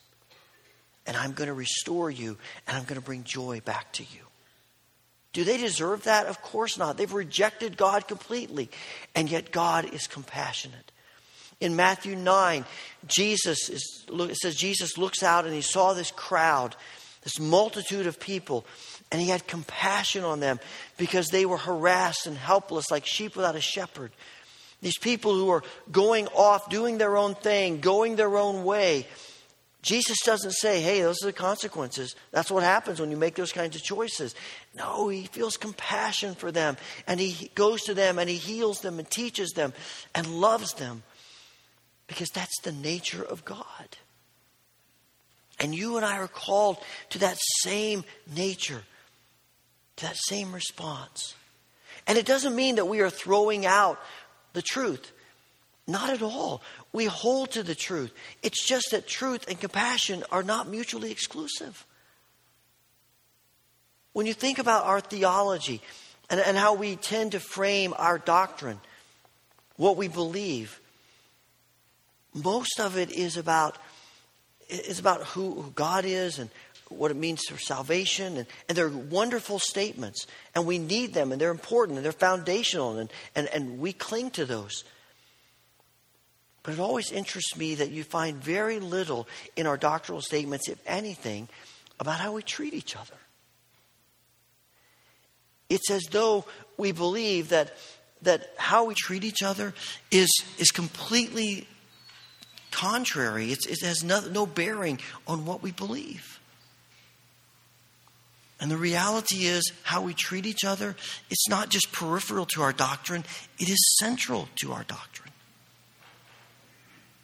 and 1.06 1.16
I'm 1.16 1.32
going 1.32 1.48
to 1.48 1.54
restore 1.54 2.10
you 2.10 2.36
and 2.66 2.76
I'm 2.76 2.84
going 2.84 3.00
to 3.00 3.04
bring 3.04 3.24
joy 3.24 3.60
back 3.64 3.92
to 3.94 4.02
you. 4.02 4.20
Do 5.32 5.44
they 5.44 5.58
deserve 5.58 6.04
that? 6.04 6.26
Of 6.26 6.40
course 6.40 6.78
not. 6.78 6.96
They've 6.96 7.12
rejected 7.12 7.76
God 7.76 8.08
completely, 8.08 8.70
and 9.14 9.30
yet 9.30 9.52
God 9.52 9.92
is 9.92 10.06
compassionate. 10.06 10.92
In 11.60 11.76
Matthew 11.76 12.16
9, 12.16 12.64
Jesus 13.06 13.68
is, 13.68 14.06
it 14.08 14.36
says 14.36 14.56
Jesus 14.56 14.96
looks 14.96 15.22
out 15.22 15.44
and 15.44 15.54
he 15.54 15.60
saw 15.60 15.92
this 15.92 16.10
crowd, 16.10 16.74
this 17.22 17.38
multitude 17.38 18.06
of 18.06 18.18
people, 18.18 18.64
and 19.12 19.20
he 19.20 19.28
had 19.28 19.46
compassion 19.46 20.24
on 20.24 20.40
them 20.40 20.58
because 20.96 21.28
they 21.28 21.44
were 21.44 21.58
harassed 21.58 22.26
and 22.26 22.38
helpless 22.38 22.90
like 22.90 23.04
sheep 23.04 23.36
without 23.36 23.56
a 23.56 23.60
shepherd. 23.60 24.12
These 24.82 24.98
people 24.98 25.34
who 25.34 25.50
are 25.50 25.62
going 25.90 26.28
off, 26.28 26.70
doing 26.70 26.98
their 26.98 27.16
own 27.16 27.34
thing, 27.34 27.80
going 27.80 28.16
their 28.16 28.36
own 28.36 28.64
way. 28.64 29.06
Jesus 29.86 30.18
doesn't 30.24 30.50
say, 30.50 30.80
hey, 30.80 31.00
those 31.00 31.22
are 31.22 31.26
the 31.26 31.32
consequences. 31.32 32.16
That's 32.32 32.50
what 32.50 32.64
happens 32.64 32.98
when 32.98 33.12
you 33.12 33.16
make 33.16 33.36
those 33.36 33.52
kinds 33.52 33.76
of 33.76 33.84
choices. 33.84 34.34
No, 34.74 35.08
he 35.08 35.26
feels 35.26 35.56
compassion 35.56 36.34
for 36.34 36.50
them 36.50 36.76
and 37.06 37.20
he 37.20 37.52
goes 37.54 37.82
to 37.82 37.94
them 37.94 38.18
and 38.18 38.28
he 38.28 38.34
heals 38.34 38.80
them 38.80 38.98
and 38.98 39.08
teaches 39.08 39.52
them 39.52 39.72
and 40.12 40.26
loves 40.26 40.74
them 40.74 41.04
because 42.08 42.30
that's 42.30 42.60
the 42.62 42.72
nature 42.72 43.22
of 43.22 43.44
God. 43.44 43.96
And 45.60 45.72
you 45.72 45.96
and 45.96 46.04
I 46.04 46.18
are 46.18 46.26
called 46.26 46.78
to 47.10 47.20
that 47.20 47.38
same 47.60 48.02
nature, 48.34 48.82
to 49.98 50.04
that 50.06 50.16
same 50.16 50.52
response. 50.52 51.36
And 52.08 52.18
it 52.18 52.26
doesn't 52.26 52.56
mean 52.56 52.74
that 52.74 52.88
we 52.88 53.02
are 53.02 53.10
throwing 53.10 53.64
out 53.64 54.00
the 54.52 54.62
truth. 54.62 55.12
Not 55.86 56.10
at 56.10 56.22
all. 56.22 56.60
We 56.96 57.04
hold 57.04 57.50
to 57.50 57.62
the 57.62 57.74
truth. 57.74 58.10
It's 58.42 58.66
just 58.66 58.92
that 58.92 59.06
truth 59.06 59.44
and 59.48 59.60
compassion 59.60 60.24
are 60.32 60.42
not 60.42 60.66
mutually 60.66 61.10
exclusive. 61.10 61.84
When 64.14 64.24
you 64.24 64.32
think 64.32 64.58
about 64.58 64.86
our 64.86 65.00
theology 65.00 65.82
and, 66.30 66.40
and 66.40 66.56
how 66.56 66.72
we 66.72 66.96
tend 66.96 67.32
to 67.32 67.38
frame 67.38 67.92
our 67.98 68.16
doctrine, 68.16 68.80
what 69.76 69.98
we 69.98 70.08
believe, 70.08 70.80
most 72.32 72.80
of 72.80 72.96
it 72.96 73.10
is 73.10 73.36
about 73.36 73.76
is 74.70 74.98
about 74.98 75.22
who, 75.24 75.60
who 75.60 75.70
God 75.72 76.06
is 76.06 76.38
and 76.38 76.48
what 76.88 77.10
it 77.10 77.16
means 77.18 77.42
for 77.46 77.58
salvation. 77.58 78.38
And, 78.38 78.46
and 78.70 78.78
they're 78.78 78.88
wonderful 78.88 79.58
statements. 79.58 80.26
And 80.54 80.64
we 80.64 80.78
need 80.78 81.12
them 81.12 81.30
and 81.30 81.38
they're 81.38 81.50
important 81.50 81.98
and 81.98 82.06
they're 82.06 82.12
foundational 82.12 82.96
and, 82.96 83.12
and, 83.34 83.48
and 83.48 83.80
we 83.80 83.92
cling 83.92 84.30
to 84.30 84.46
those. 84.46 84.82
But 86.66 86.74
it 86.74 86.80
always 86.80 87.12
interests 87.12 87.56
me 87.56 87.76
that 87.76 87.92
you 87.92 88.02
find 88.02 88.42
very 88.42 88.80
little 88.80 89.28
in 89.54 89.68
our 89.68 89.76
doctrinal 89.76 90.20
statements, 90.20 90.68
if 90.68 90.80
anything, 90.84 91.48
about 92.00 92.18
how 92.18 92.32
we 92.32 92.42
treat 92.42 92.74
each 92.74 92.96
other. 92.96 93.14
It's 95.70 95.88
as 95.92 96.02
though 96.10 96.44
we 96.76 96.90
believe 96.90 97.50
that, 97.50 97.72
that 98.22 98.50
how 98.56 98.86
we 98.86 98.94
treat 98.94 99.22
each 99.22 99.44
other 99.44 99.74
is, 100.10 100.28
is 100.58 100.72
completely 100.72 101.68
contrary. 102.72 103.52
It's, 103.52 103.66
it 103.68 103.86
has 103.86 104.02
no, 104.02 104.22
no 104.26 104.44
bearing 104.44 104.98
on 105.28 105.46
what 105.46 105.62
we 105.62 105.70
believe. 105.70 106.40
And 108.58 108.72
the 108.72 108.76
reality 108.76 109.44
is, 109.44 109.70
how 109.84 110.02
we 110.02 110.14
treat 110.14 110.46
each 110.46 110.64
other, 110.64 110.96
it's 111.30 111.48
not 111.48 111.68
just 111.68 111.92
peripheral 111.92 112.46
to 112.46 112.62
our 112.62 112.72
doctrine, 112.72 113.22
it 113.60 113.68
is 113.68 113.96
central 114.00 114.48
to 114.56 114.72
our 114.72 114.82
doctrine 114.82 115.25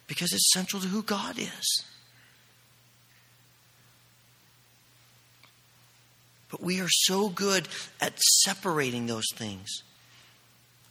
because 0.07 0.33
it's 0.33 0.51
central 0.53 0.81
to 0.81 0.87
who 0.87 1.03
God 1.03 1.37
is. 1.37 1.83
But 6.49 6.61
we 6.61 6.81
are 6.81 6.89
so 6.89 7.29
good 7.29 7.67
at 7.99 8.19
separating 8.19 9.07
those 9.07 9.25
things, 9.35 9.69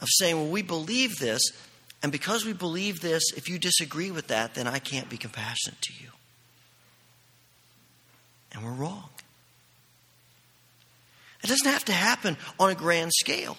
of 0.00 0.08
saying, 0.10 0.36
well, 0.36 0.50
we 0.50 0.62
believe 0.62 1.18
this, 1.18 1.40
and 2.02 2.10
because 2.10 2.44
we 2.44 2.52
believe 2.52 3.00
this, 3.00 3.22
if 3.36 3.48
you 3.48 3.60
disagree 3.60 4.10
with 4.10 4.26
that, 4.26 4.54
then 4.54 4.66
I 4.66 4.80
can't 4.80 5.08
be 5.08 5.16
compassionate 5.16 5.80
to 5.82 5.92
you. 6.00 6.08
And 8.52 8.64
we're 8.64 8.72
wrong. 8.72 9.08
It 11.44 11.46
doesn't 11.46 11.70
have 11.70 11.84
to 11.86 11.92
happen 11.92 12.36
on 12.58 12.70
a 12.70 12.74
grand 12.74 13.12
scale. 13.14 13.56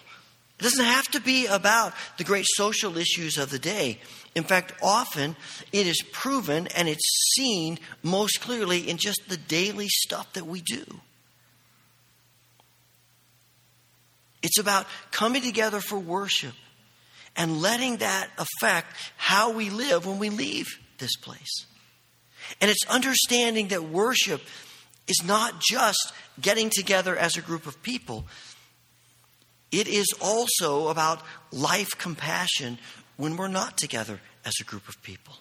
It 0.60 0.64
doesn't 0.64 0.84
have 0.84 1.08
to 1.12 1.22
be 1.22 1.48
about 1.48 1.94
the 2.18 2.24
great 2.24 2.46
social 2.48 2.98
issues 2.98 3.38
of 3.38 3.50
the 3.50 3.60
day. 3.60 4.00
In 4.36 4.44
fact, 4.44 4.74
often 4.82 5.36
it 5.72 5.86
is 5.86 6.02
proven 6.12 6.68
and 6.76 6.90
it's 6.90 7.34
seen 7.36 7.78
most 8.02 8.42
clearly 8.42 8.90
in 8.90 8.98
just 8.98 9.30
the 9.30 9.38
daily 9.38 9.88
stuff 9.88 10.34
that 10.34 10.48
we 10.48 10.62
do. 10.62 10.84
It's 14.42 14.58
about 14.60 14.88
coming 15.12 15.42
together 15.42 15.80
for 15.80 16.00
worship 16.00 16.54
and 17.36 17.62
letting 17.62 17.98
that 17.98 18.30
affect 18.38 18.88
how 19.18 19.52
we 19.52 19.70
live 19.70 20.06
when 20.06 20.20
we 20.20 20.30
leave 20.30 20.68
this 20.98 21.16
place. 21.16 21.66
And 22.60 22.70
it's 22.70 22.86
understanding 22.88 23.70
that 23.70 23.84
worship 23.84 24.42
is 25.08 25.24
not 25.26 25.62
just 25.62 26.14
getting 26.42 26.70
together 26.70 27.16
as 27.16 27.38
a 27.38 27.42
group 27.42 27.68
of 27.68 27.82
people, 27.82 28.26
it 29.72 29.88
is 29.88 30.08
also 30.22 30.90
about 30.90 31.22
life 31.52 31.98
compassion 31.98 32.78
when 33.18 33.38
we're 33.38 33.48
not 33.48 33.78
together 33.78 34.20
as 34.46 34.54
a 34.60 34.64
group 34.64 34.88
of 34.88 35.02
people. 35.04 35.36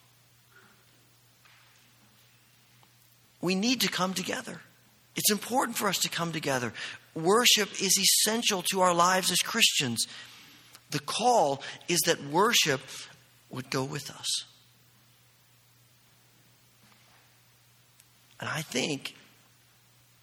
We 3.40 3.54
need 3.54 3.80
to 3.80 3.88
come 3.88 4.14
together. 4.14 4.60
It's 5.16 5.30
important 5.30 5.76
for 5.76 5.88
us 5.88 5.98
to 5.98 6.08
come 6.08 6.32
together. 6.32 6.72
Worship 7.14 7.70
is 7.82 7.98
essential 7.98 8.62
to 8.70 8.80
our 8.80 8.94
lives 8.94 9.30
as 9.30 9.38
Christians. 9.38 10.06
The 10.90 11.00
call 11.00 11.62
is 11.88 12.00
that 12.06 12.22
worship 12.24 12.80
would 13.50 13.68
go 13.68 13.84
with 13.84 14.10
us. 14.10 14.44
And 18.40 18.48
I 18.48 18.62
think 18.62 19.14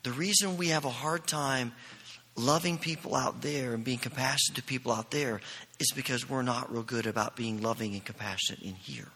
the 0.04 0.12
reason 0.12 0.58
we 0.58 0.70
have 0.70 0.86
a 0.86 0.90
hard 0.90 1.28
time 1.28 1.74
loving 2.40 2.78
people 2.78 3.16
out 3.16 3.42
there 3.42 3.74
and 3.74 3.84
being 3.84 3.98
compassionate 3.98 4.56
to 4.56 4.64
people 4.64 4.92
out 4.92 5.12
there 5.12 5.42
is 5.80 5.92
because 5.96 6.30
we're 6.30 6.42
not 6.42 6.72
real 6.72 6.84
good 6.84 7.06
about 7.06 7.36
being 7.36 7.62
loving 7.62 7.94
and 7.94 8.04
compassionate 8.04 8.62
in 8.62 8.74
here. 8.76 9.08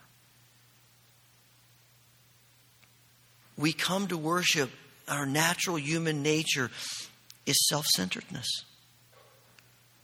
We 3.58 3.74
come 3.74 4.08
to 4.08 4.18
worship, 4.18 4.72
our 5.08 5.26
natural 5.26 5.78
human 5.78 6.24
nature 6.24 6.72
is 7.46 7.68
self 7.68 7.86
centeredness. 7.96 8.48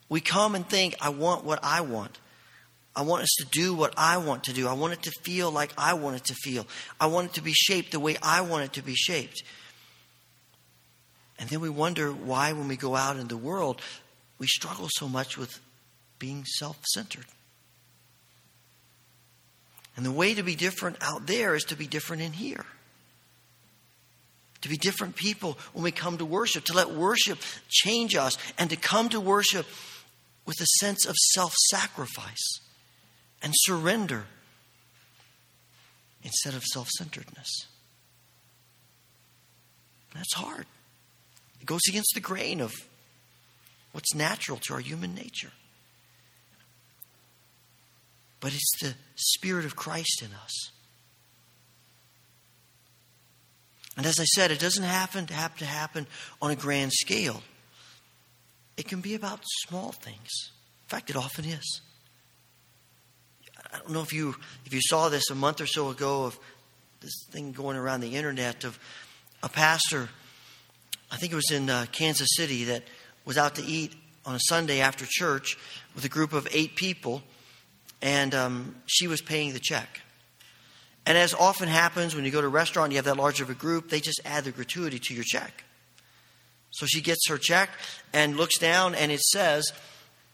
We 0.07 0.21
come 0.21 0.55
and 0.55 0.67
think, 0.67 0.95
I 1.01 1.09
want 1.09 1.43
what 1.43 1.59
I 1.63 1.81
want. 1.81 2.17
I 2.95 3.03
want 3.03 3.23
us 3.23 3.35
to 3.39 3.45
do 3.45 3.75
what 3.75 3.93
I 3.95 4.17
want 4.17 4.45
to 4.45 4.53
do. 4.53 4.67
I 4.67 4.73
want 4.73 4.93
it 4.93 5.03
to 5.03 5.11
feel 5.23 5.51
like 5.51 5.71
I 5.77 5.93
want 5.93 6.15
it 6.15 6.25
to 6.25 6.33
feel. 6.33 6.67
I 6.99 7.05
want 7.05 7.27
it 7.27 7.33
to 7.35 7.41
be 7.41 7.53
shaped 7.53 7.91
the 7.91 7.99
way 7.99 8.17
I 8.21 8.41
want 8.41 8.65
it 8.65 8.73
to 8.73 8.81
be 8.81 8.95
shaped. 8.95 9.43
And 11.39 11.49
then 11.49 11.61
we 11.61 11.69
wonder 11.69 12.11
why, 12.11 12.51
when 12.51 12.67
we 12.67 12.75
go 12.75 12.95
out 12.95 13.17
in 13.17 13.29
the 13.29 13.37
world, 13.37 13.81
we 14.37 14.47
struggle 14.47 14.89
so 14.91 15.07
much 15.07 15.37
with 15.37 15.59
being 16.19 16.43
self 16.45 16.77
centered. 16.85 17.25
And 19.95 20.05
the 20.05 20.11
way 20.11 20.33
to 20.33 20.43
be 20.43 20.55
different 20.55 20.97
out 21.01 21.27
there 21.27 21.55
is 21.55 21.63
to 21.65 21.75
be 21.75 21.87
different 21.87 22.21
in 22.21 22.33
here. 22.33 22.65
To 24.61 24.69
be 24.69 24.77
different 24.77 25.15
people 25.15 25.57
when 25.73 25.83
we 25.83 25.91
come 25.91 26.17
to 26.17 26.25
worship, 26.25 26.65
to 26.65 26.73
let 26.73 26.91
worship 26.91 27.39
change 27.69 28.15
us, 28.15 28.37
and 28.57 28.69
to 28.69 28.75
come 28.75 29.07
to 29.09 29.21
worship 29.21 29.65
with 30.45 30.59
a 30.59 30.65
sense 30.79 31.05
of 31.05 31.15
self 31.15 31.53
sacrifice 31.69 32.59
and 33.41 33.53
surrender 33.55 34.25
instead 36.21 36.53
of 36.53 36.63
self 36.63 36.89
centeredness. 36.97 37.67
That's 40.13 40.33
hard. 40.33 40.65
It 41.59 41.65
goes 41.65 41.81
against 41.87 42.11
the 42.13 42.21
grain 42.21 42.61
of 42.61 42.73
what's 43.91 44.13
natural 44.15 44.59
to 44.63 44.73
our 44.73 44.79
human 44.79 45.13
nature. 45.13 45.51
But 48.39 48.53
it's 48.53 48.79
the 48.81 48.93
Spirit 49.15 49.65
of 49.65 49.75
Christ 49.75 50.21
in 50.23 50.31
us. 50.43 50.71
And 53.97 54.05
as 54.05 54.17
I 54.19 54.23
said, 54.23 54.51
it 54.51 54.59
doesn't 54.59 54.83
happen 54.83 55.25
to 55.25 55.33
have 55.33 55.57
to 55.57 55.65
happen 55.65 56.07
on 56.41 56.51
a 56.51 56.55
grand 56.55 56.93
scale. 56.93 57.43
It 58.77 58.87
can 58.87 59.01
be 59.01 59.13
about 59.13 59.41
small 59.67 59.91
things. 59.91 60.29
In 60.83 60.87
fact, 60.87 61.09
it 61.09 61.17
often 61.17 61.43
is. 61.43 61.81
I 63.73 63.79
don't 63.79 63.91
know 63.91 64.01
if 64.01 64.13
you 64.13 64.35
if 64.65 64.73
you 64.73 64.79
saw 64.81 65.09
this 65.09 65.29
a 65.29 65.35
month 65.35 65.59
or 65.59 65.67
so 65.67 65.89
ago 65.89 66.23
of 66.23 66.39
this 67.01 67.25
thing 67.29 67.51
going 67.51 67.75
around 67.75 67.99
the 67.99 68.15
internet 68.15 68.63
of 68.63 68.79
a 69.43 69.49
pastor 69.49 70.09
I 71.11 71.17
think 71.17 71.31
it 71.31 71.35
was 71.35 71.51
in 71.51 71.69
uh, 71.69 71.85
Kansas 71.91 72.29
City, 72.35 72.65
that 72.65 72.83
was 73.25 73.37
out 73.37 73.55
to 73.55 73.63
eat 73.63 73.93
on 74.25 74.35
a 74.35 74.39
Sunday 74.39 74.79
after 74.81 75.05
church 75.07 75.57
with 75.95 76.05
a 76.05 76.09
group 76.09 76.33
of 76.33 76.47
eight 76.51 76.75
people, 76.75 77.23
and 78.01 78.33
um, 78.35 78.75
she 78.85 79.07
was 79.07 79.21
paying 79.21 79.53
the 79.53 79.59
check. 79.59 80.01
And 81.05 81.17
as 81.17 81.33
often 81.33 81.67
happens 81.67 82.15
when 82.15 82.25
you 82.25 82.31
go 82.31 82.41
to 82.41 82.47
a 82.47 82.51
restaurant, 82.51 82.91
you 82.91 82.97
have 82.97 83.05
that 83.05 83.17
large 83.17 83.41
of 83.41 83.49
a 83.49 83.55
group, 83.55 83.89
they 83.89 83.99
just 83.99 84.21
add 84.25 84.43
the 84.43 84.51
gratuity 84.51 84.99
to 84.99 85.13
your 85.13 85.23
check. 85.23 85.63
So 86.71 86.85
she 86.85 87.01
gets 87.01 87.27
her 87.27 87.37
check 87.37 87.69
and 88.13 88.37
looks 88.37 88.59
down, 88.59 88.93
and 88.93 89.11
it 89.11 89.21
says, 89.21 89.71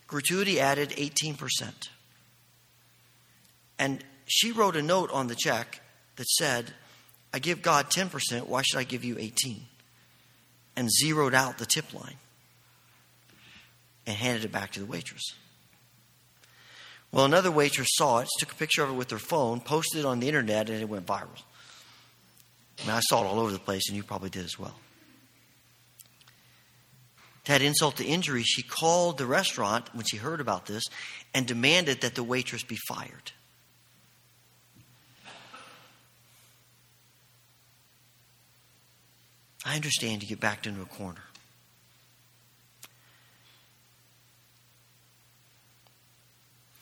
gratuity 0.07 0.59
added 0.59 0.89
18%. 0.89 1.71
And 3.79 4.03
she 4.25 4.51
wrote 4.51 4.75
a 4.75 4.81
note 4.81 5.11
on 5.11 5.27
the 5.27 5.35
check 5.35 5.79
that 6.17 6.27
said, 6.27 6.73
I 7.33 7.39
give 7.39 7.61
God 7.61 7.89
10%, 7.89 8.47
why 8.47 8.61
should 8.61 8.79
I 8.79 8.83
give 8.83 9.03
you 9.03 9.17
18? 9.17 9.61
And 10.75 10.89
zeroed 10.91 11.33
out 11.33 11.57
the 11.57 11.65
tip 11.65 11.93
line 11.93 12.17
and 14.05 14.15
handed 14.15 14.45
it 14.45 14.51
back 14.51 14.71
to 14.71 14.79
the 14.79 14.85
waitress. 14.85 15.33
Well, 17.11 17.25
another 17.25 17.51
waitress 17.51 17.87
saw 17.93 18.19
it, 18.19 18.27
took 18.39 18.51
a 18.51 18.55
picture 18.55 18.83
of 18.83 18.89
it 18.89 18.93
with 18.93 19.09
her 19.11 19.17
phone, 19.17 19.61
posted 19.61 20.01
it 20.01 20.05
on 20.05 20.19
the 20.19 20.27
internet, 20.27 20.69
and 20.69 20.81
it 20.81 20.89
went 20.89 21.05
viral. 21.05 21.41
I, 22.87 22.99
saw 22.99 23.23
it 23.23 23.27
all 23.27 23.39
over 23.39 23.51
the 23.51 23.59
place, 23.59 23.87
and 23.87 23.95
you 23.95 24.03
probably 24.03 24.29
did 24.29 24.43
as 24.43 24.59
well. 24.59 24.75
To 27.45 27.51
add 27.53 27.61
insult 27.61 27.97
to 27.97 28.05
injury, 28.05 28.43
she 28.43 28.63
called 28.63 29.17
the 29.17 29.25
restaurant 29.25 29.93
when 29.93 30.03
she 30.05 30.17
heard 30.17 30.41
about 30.41 30.65
this 30.65 30.83
and 31.33 31.45
demanded 31.45 32.01
that 32.01 32.15
the 32.15 32.23
waitress 32.23 32.63
be 32.63 32.77
fired. 32.87 33.31
I 39.65 39.75
understand 39.75 40.21
you 40.21 40.29
get 40.29 40.39
backed 40.39 40.67
into 40.67 40.81
a 40.81 40.85
corner. 40.85 41.23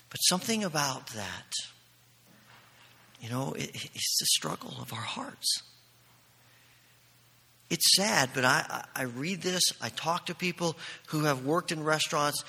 But 0.10 0.18
something 0.18 0.64
about 0.64 1.08
that, 1.08 1.54
you 3.22 3.30
know, 3.30 3.54
it, 3.54 3.74
it's 3.74 4.20
the 4.20 4.26
struggle 4.26 4.76
of 4.82 4.92
our 4.94 5.00
hearts. 5.00 5.64
It's 7.70 7.96
sad, 7.96 8.30
but 8.36 8.46
I, 8.46 8.86
I 8.96 9.04
read 9.04 9.42
this, 9.42 9.64
I 9.82 9.90
talk 9.90 10.28
to 10.28 10.36
people 10.36 10.78
who 11.08 11.24
have 11.24 11.46
worked 11.46 11.72
in 11.72 11.84
restaurants. 11.84 12.44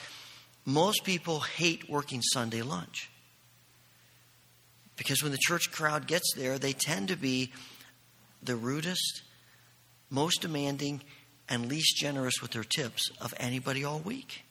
Most 0.66 1.04
people 1.04 1.40
hate 1.40 1.88
working 1.88 2.20
Sunday 2.20 2.60
lunch. 2.60 3.08
Because 4.96 5.22
when 5.22 5.32
the 5.32 5.38
church 5.38 5.72
crowd 5.72 6.06
gets 6.06 6.34
there, 6.36 6.58
they 6.58 6.72
tend 6.72 7.08
to 7.08 7.16
be 7.16 7.52
the 8.42 8.56
rudest, 8.56 9.22
most 10.10 10.42
demanding, 10.42 11.02
and 11.48 11.66
least 11.66 11.96
generous 11.96 12.40
with 12.40 12.52
their 12.52 12.64
tips 12.64 13.10
of 13.20 13.34
anybody 13.36 13.84
all 13.84 13.98
week. 13.98 14.44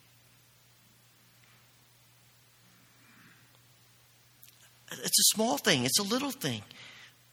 It's 4.91 5.19
a 5.19 5.35
small 5.35 5.57
thing, 5.57 5.85
it's 5.85 5.99
a 5.99 6.03
little 6.03 6.31
thing. 6.31 6.61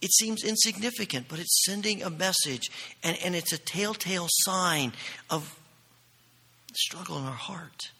It 0.00 0.10
seems 0.12 0.44
insignificant, 0.44 1.26
but 1.28 1.38
it's 1.38 1.64
sending 1.66 2.02
a 2.02 2.08
message, 2.08 2.70
and, 3.02 3.18
and 3.22 3.34
it's 3.34 3.52
a 3.52 3.58
telltale 3.58 4.28
sign 4.30 4.92
of 5.28 5.58
struggle 6.72 7.18
in 7.18 7.24
our 7.24 7.32
heart. 7.32 7.90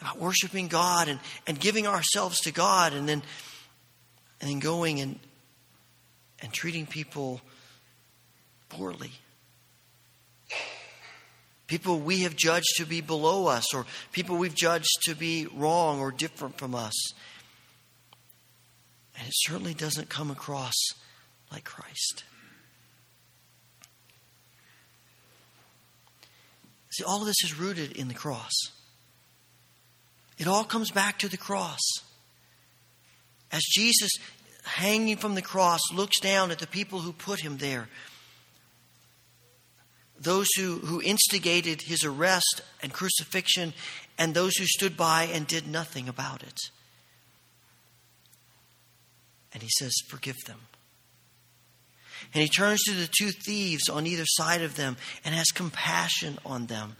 About 0.00 0.18
worshiping 0.18 0.66
God 0.66 1.08
and, 1.08 1.20
and 1.46 1.60
giving 1.60 1.86
ourselves 1.86 2.40
to 2.40 2.52
God, 2.52 2.92
and 2.92 3.08
then, 3.08 3.22
and 4.40 4.50
then 4.50 4.58
going 4.58 5.00
and, 5.00 5.20
and 6.42 6.52
treating 6.52 6.86
people 6.86 7.40
poorly. 8.68 9.12
People 11.66 11.98
we 11.98 12.20
have 12.20 12.36
judged 12.36 12.76
to 12.76 12.86
be 12.86 13.00
below 13.00 13.46
us, 13.48 13.74
or 13.74 13.86
people 14.12 14.36
we've 14.36 14.54
judged 14.54 15.02
to 15.04 15.14
be 15.14 15.46
wrong 15.52 16.00
or 16.00 16.12
different 16.12 16.58
from 16.58 16.74
us. 16.74 16.94
And 19.18 19.26
it 19.26 19.34
certainly 19.34 19.74
doesn't 19.74 20.08
come 20.08 20.30
across 20.30 20.74
like 21.50 21.64
Christ. 21.64 22.24
See, 26.90 27.04
all 27.04 27.20
of 27.20 27.26
this 27.26 27.42
is 27.44 27.58
rooted 27.58 27.92
in 27.92 28.08
the 28.08 28.14
cross. 28.14 28.52
It 30.38 30.46
all 30.46 30.64
comes 30.64 30.90
back 30.90 31.18
to 31.20 31.28
the 31.28 31.36
cross. 31.36 31.80
As 33.50 33.62
Jesus, 33.62 34.10
hanging 34.64 35.16
from 35.16 35.34
the 35.34 35.42
cross, 35.42 35.80
looks 35.92 36.20
down 36.20 36.50
at 36.50 36.58
the 36.58 36.66
people 36.66 37.00
who 37.00 37.12
put 37.12 37.40
him 37.40 37.58
there, 37.58 37.88
those 40.20 40.48
who, 40.56 40.78
who 40.78 41.02
instigated 41.02 41.82
his 41.82 42.04
arrest 42.04 42.62
and 42.82 42.92
crucifixion, 42.92 43.74
and 44.18 44.34
those 44.34 44.56
who 44.56 44.64
stood 44.66 44.96
by 44.96 45.24
and 45.24 45.46
did 45.46 45.66
nothing 45.66 46.08
about 46.08 46.42
it. 46.42 46.58
And 49.52 49.62
he 49.62 49.68
says, 49.78 49.94
Forgive 50.08 50.36
them. 50.46 50.60
And 52.34 52.42
he 52.42 52.48
turns 52.48 52.82
to 52.84 52.92
the 52.92 53.08
two 53.18 53.30
thieves 53.30 53.88
on 53.88 54.06
either 54.06 54.24
side 54.26 54.62
of 54.62 54.76
them 54.76 54.96
and 55.24 55.34
has 55.34 55.46
compassion 55.54 56.38
on 56.44 56.66
them. 56.66 56.96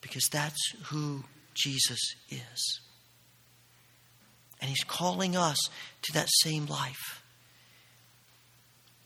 Because 0.00 0.28
that's 0.30 0.72
who 0.86 1.24
Jesus 1.54 1.98
is. 2.30 2.80
And 4.60 4.68
he's 4.68 4.84
calling 4.84 5.36
us 5.36 5.58
to 6.02 6.12
that 6.14 6.28
same 6.42 6.66
life. 6.66 7.17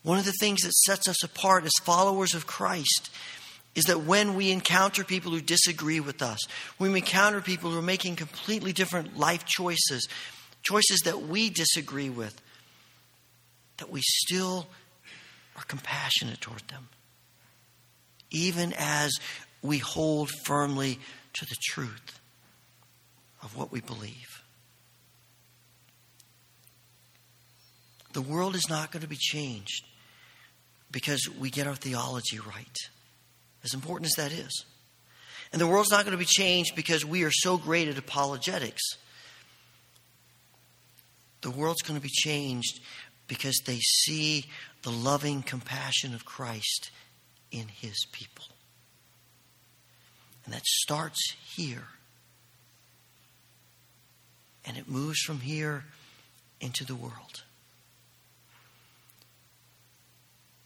One 0.03 0.19
of 0.19 0.25
the 0.25 0.33
things 0.33 0.61
that 0.61 0.73
sets 0.73 1.07
us 1.07 1.23
apart 1.23 1.63
as 1.63 1.71
followers 1.81 2.33
of 2.33 2.45
Christ 2.45 3.09
is 3.73 3.85
that 3.85 4.01
when 4.01 4.35
we 4.35 4.51
encounter 4.51 5.03
people 5.03 5.31
who 5.31 5.41
disagree 5.41 5.99
with 5.99 6.21
us, 6.21 6.39
when 6.77 6.91
we 6.91 6.99
encounter 6.99 7.41
people 7.41 7.71
who 7.71 7.79
are 7.79 7.81
making 7.81 8.17
completely 8.17 8.73
different 8.73 9.17
life 9.17 9.45
choices, 9.45 10.07
choices 10.61 10.99
that 11.05 11.23
we 11.23 11.49
disagree 11.49 12.09
with, 12.09 12.39
that 13.77 13.89
we 13.89 14.01
still 14.03 14.67
are 15.55 15.63
compassionate 15.63 16.41
toward 16.41 16.61
them, 16.67 16.89
even 18.29 18.73
as 18.77 19.13
we 19.61 19.77
hold 19.77 20.29
firmly 20.45 20.99
to 21.33 21.45
the 21.45 21.55
truth 21.63 22.19
of 23.41 23.57
what 23.57 23.71
we 23.71 23.79
believe. 23.79 24.43
The 28.11 28.21
world 28.21 28.53
is 28.53 28.69
not 28.69 28.91
going 28.91 29.01
to 29.01 29.07
be 29.07 29.17
changed 29.17 29.83
because 30.93 31.27
we 31.39 31.49
get 31.49 31.67
our 31.67 31.75
theology 31.75 32.39
right, 32.39 32.77
as 33.65 33.73
important 33.73 34.05
as 34.05 34.13
that 34.13 34.31
is. 34.31 34.63
And 35.51 35.59
the 35.59 35.67
world's 35.67 35.91
not 35.91 36.05
going 36.05 36.13
to 36.13 36.17
be 36.17 36.25
changed 36.25 36.75
because 36.75 37.03
we 37.03 37.23
are 37.23 37.31
so 37.31 37.57
great 37.57 37.89
at 37.89 37.97
apologetics. 37.97 38.81
The 41.41 41.51
world's 41.51 41.81
going 41.81 41.99
to 41.99 42.03
be 42.03 42.11
changed 42.11 42.79
because 43.27 43.59
they 43.65 43.79
see 43.79 44.45
the 44.83 44.91
loving 44.91 45.41
compassion 45.41 46.13
of 46.13 46.25
Christ 46.25 46.91
in 47.51 47.67
his 47.67 48.05
people. 48.11 48.45
And 50.45 50.53
that 50.53 50.65
starts 50.65 51.35
here. 51.55 51.87
And 54.65 54.77
it 54.77 54.87
moves 54.87 55.19
from 55.19 55.39
here 55.39 55.85
into 56.61 56.85
the 56.85 56.95
world. 56.95 57.43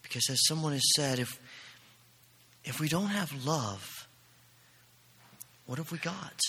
Because 0.08 0.30
as 0.30 0.40
someone 0.48 0.74
has 0.74 0.94
said, 0.96 1.20
if, 1.20 1.40
if 2.64 2.80
we 2.80 2.88
don't 2.88 3.08
have 3.08 3.46
love, 3.46 4.08
what 5.66 5.78
have 5.78 5.92
we 5.92 5.98
got? 5.98 6.40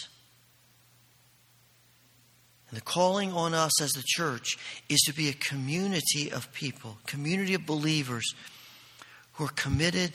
And 2.68 2.76
the 2.76 2.82
calling 2.82 3.32
on 3.32 3.54
us 3.54 3.80
as 3.80 3.90
the 3.92 4.04
church 4.04 4.59
is 4.88 5.00
to 5.06 5.14
be 5.14 5.28
a 5.28 5.32
community 5.32 6.30
of 6.30 6.52
people, 6.52 6.98
community 7.06 7.54
of 7.54 7.66
believers 7.66 8.34
who 9.32 9.44
are 9.44 9.52
committed 9.56 10.12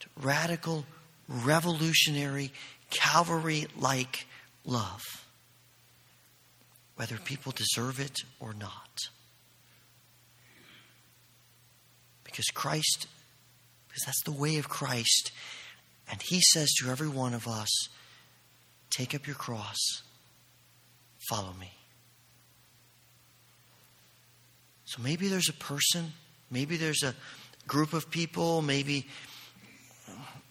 to 0.00 0.08
radical, 0.16 0.86
revolutionary, 1.28 2.52
Calvary 2.90 3.66
like 3.78 4.26
love, 4.64 5.02
whether 6.96 7.16
people 7.16 7.52
deserve 7.52 8.00
it 8.00 8.16
or 8.40 8.52
not. 8.52 9.08
Because 12.30 12.46
Christ, 12.46 13.06
because 13.88 14.04
that's 14.04 14.22
the 14.22 14.32
way 14.32 14.58
of 14.58 14.68
Christ. 14.68 15.32
And 16.10 16.20
He 16.22 16.40
says 16.40 16.72
to 16.80 16.90
every 16.90 17.08
one 17.08 17.34
of 17.34 17.46
us, 17.46 17.68
take 18.90 19.14
up 19.14 19.26
your 19.26 19.36
cross, 19.36 19.78
follow 21.28 21.52
me. 21.58 21.72
So 24.84 25.00
maybe 25.02 25.28
there's 25.28 25.48
a 25.48 25.54
person, 25.54 26.12
maybe 26.50 26.76
there's 26.76 27.02
a 27.04 27.14
group 27.68 27.92
of 27.92 28.10
people, 28.10 28.60
maybe 28.60 29.06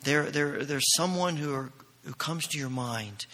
there, 0.04 0.32
there, 0.32 0.64
there's 0.64 0.86
someone 0.96 1.36
who, 1.36 1.54
are, 1.54 1.72
who 2.06 2.14
comes 2.14 2.48
to 2.48 2.58
your 2.58 2.70
mind 2.70 3.26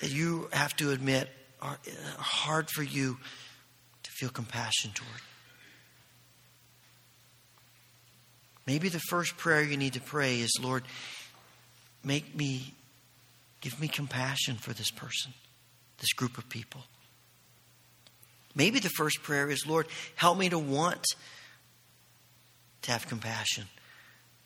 that 0.00 0.10
you 0.10 0.48
have 0.52 0.74
to 0.76 0.90
admit 0.90 1.28
are, 1.60 1.78
are 2.16 2.22
hard 2.22 2.70
for 2.70 2.82
you 2.82 3.18
to 4.02 4.10
feel 4.12 4.30
compassion 4.30 4.92
toward. 4.94 5.20
Maybe 8.66 8.88
the 8.88 9.00
first 9.00 9.36
prayer 9.36 9.62
you 9.62 9.76
need 9.76 9.94
to 9.94 10.00
pray 10.00 10.40
is, 10.40 10.52
Lord, 10.60 10.84
make 12.04 12.34
me, 12.34 12.74
give 13.60 13.80
me 13.80 13.88
compassion 13.88 14.56
for 14.56 14.72
this 14.72 14.90
person, 14.90 15.32
this 15.98 16.12
group 16.12 16.38
of 16.38 16.48
people. 16.48 16.82
Maybe 18.54 18.80
the 18.80 18.90
first 18.90 19.22
prayer 19.22 19.50
is, 19.50 19.66
Lord, 19.66 19.86
help 20.16 20.38
me 20.38 20.48
to 20.48 20.58
want 20.58 21.04
to 22.82 22.90
have 22.90 23.06
compassion 23.06 23.64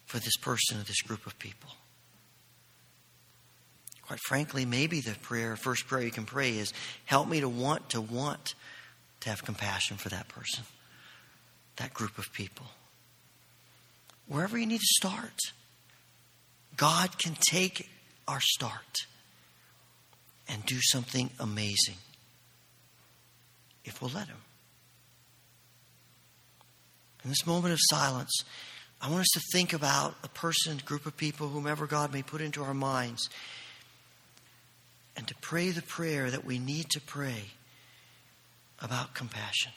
for 0.07 0.19
this 0.19 0.37
person 0.37 0.79
or 0.79 0.83
this 0.83 1.01
group 1.03 1.27
of 1.27 1.39
people. 1.39 1.71
Quite 4.03 4.21
frankly, 4.27 4.67
maybe 4.67 5.01
the 5.01 5.15
prayer, 5.23 5.57
first 5.57 5.87
prayer 5.87 6.05
you 6.05 6.11
can 6.11 6.27
pray 6.27 6.59
is, 6.59 6.73
help 7.07 7.27
me 7.27 7.41
to 7.41 7.49
want 7.49 7.91
to 7.91 8.01
want 8.03 8.55
to 9.21 9.31
have 9.31 9.43
compassion 9.43 9.97
for 9.97 10.11
that 10.11 10.29
person, 10.29 10.65
that 11.77 11.95
group 11.95 12.19
of 12.19 12.31
people. 12.33 12.67
Wherever 14.27 14.57
you 14.57 14.67
need 14.67 14.81
to 14.81 14.87
start, 14.87 15.39
God 16.77 17.19
can 17.19 17.37
take 17.49 17.89
our 18.27 18.41
start 18.41 19.07
and 20.49 20.65
do 20.65 20.79
something 20.81 21.31
amazing 21.39 21.97
if 23.85 24.01
we'll 24.01 24.11
let 24.15 24.29
Him. 24.29 24.37
In 27.23 27.31
this 27.31 27.47
moment 27.47 27.73
of 27.73 27.79
silence, 27.83 28.45
I 29.01 29.09
want 29.09 29.21
us 29.21 29.31
to 29.35 29.41
think 29.53 29.73
about 29.73 30.15
a 30.23 30.29
person, 30.29 30.81
group 30.85 31.07
of 31.07 31.17
people, 31.17 31.49
whomever 31.49 31.87
God 31.87 32.13
may 32.13 32.23
put 32.23 32.41
into 32.41 32.63
our 32.63 32.75
minds, 32.75 33.29
and 35.17 35.27
to 35.29 35.35
pray 35.37 35.71
the 35.71 35.83
prayer 35.83 36.31
that 36.31 36.45
we 36.45 36.59
need 36.59 36.91
to 36.91 37.01
pray 37.01 37.45
about 38.81 39.15
compassion. 39.15 39.73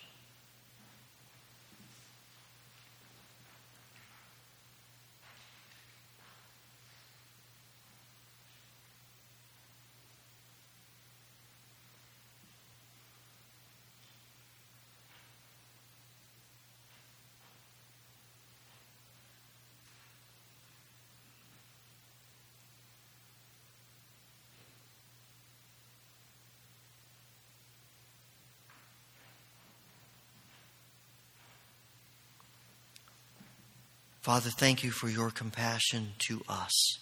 Father, 34.28 34.50
thank 34.50 34.84
you 34.84 34.92
for 34.92 35.08
your 35.08 35.32
compassion 35.32 36.10
to 36.28 36.42
us 36.50 37.00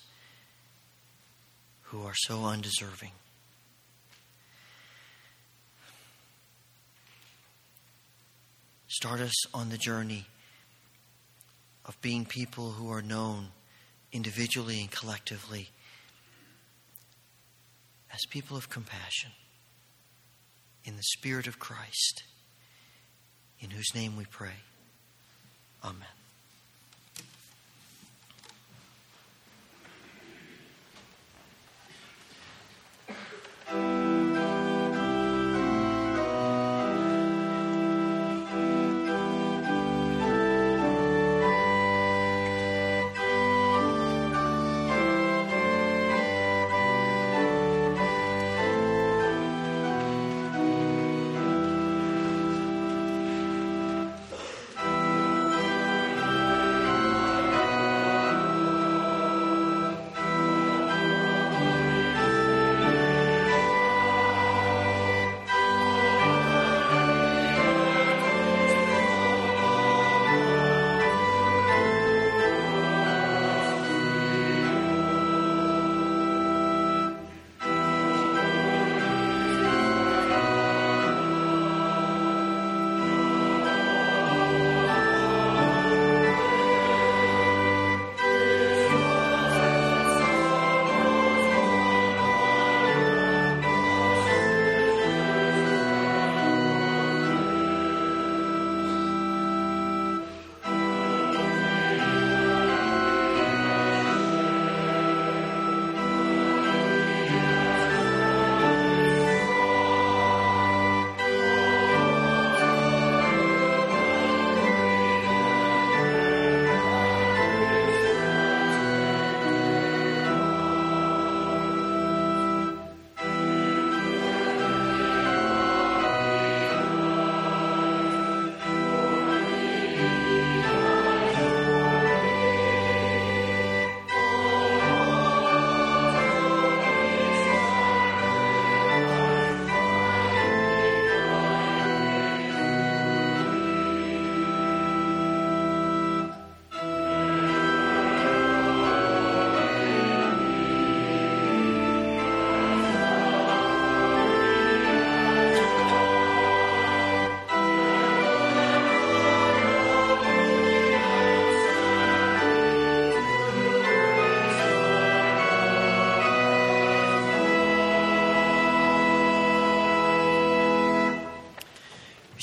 who 1.82 2.04
are 2.04 2.14
so 2.14 2.46
undeserving. 2.46 3.14
Start 8.88 9.22
us 9.22 9.34
on 9.56 9.70
the 9.70 9.78
journey 9.80 10.28
of 11.84 12.00
being 12.00 12.26
people 12.26 12.74
who 12.74 12.92
are 12.92 13.02
known 13.02 13.48
individually 14.12 14.80
and 14.80 14.92
collectively 14.92 15.70
as 18.14 18.20
people 18.30 18.56
of 18.56 18.70
compassion 18.70 19.32
in 20.84 20.96
the 20.96 21.02
Spirit 21.02 21.48
of 21.48 21.58
Christ, 21.58 22.22
in 23.60 23.72
whose 23.72 23.96
name 23.96 24.16
we 24.16 24.26
pray. 24.26 24.58
Amen. 25.84 26.06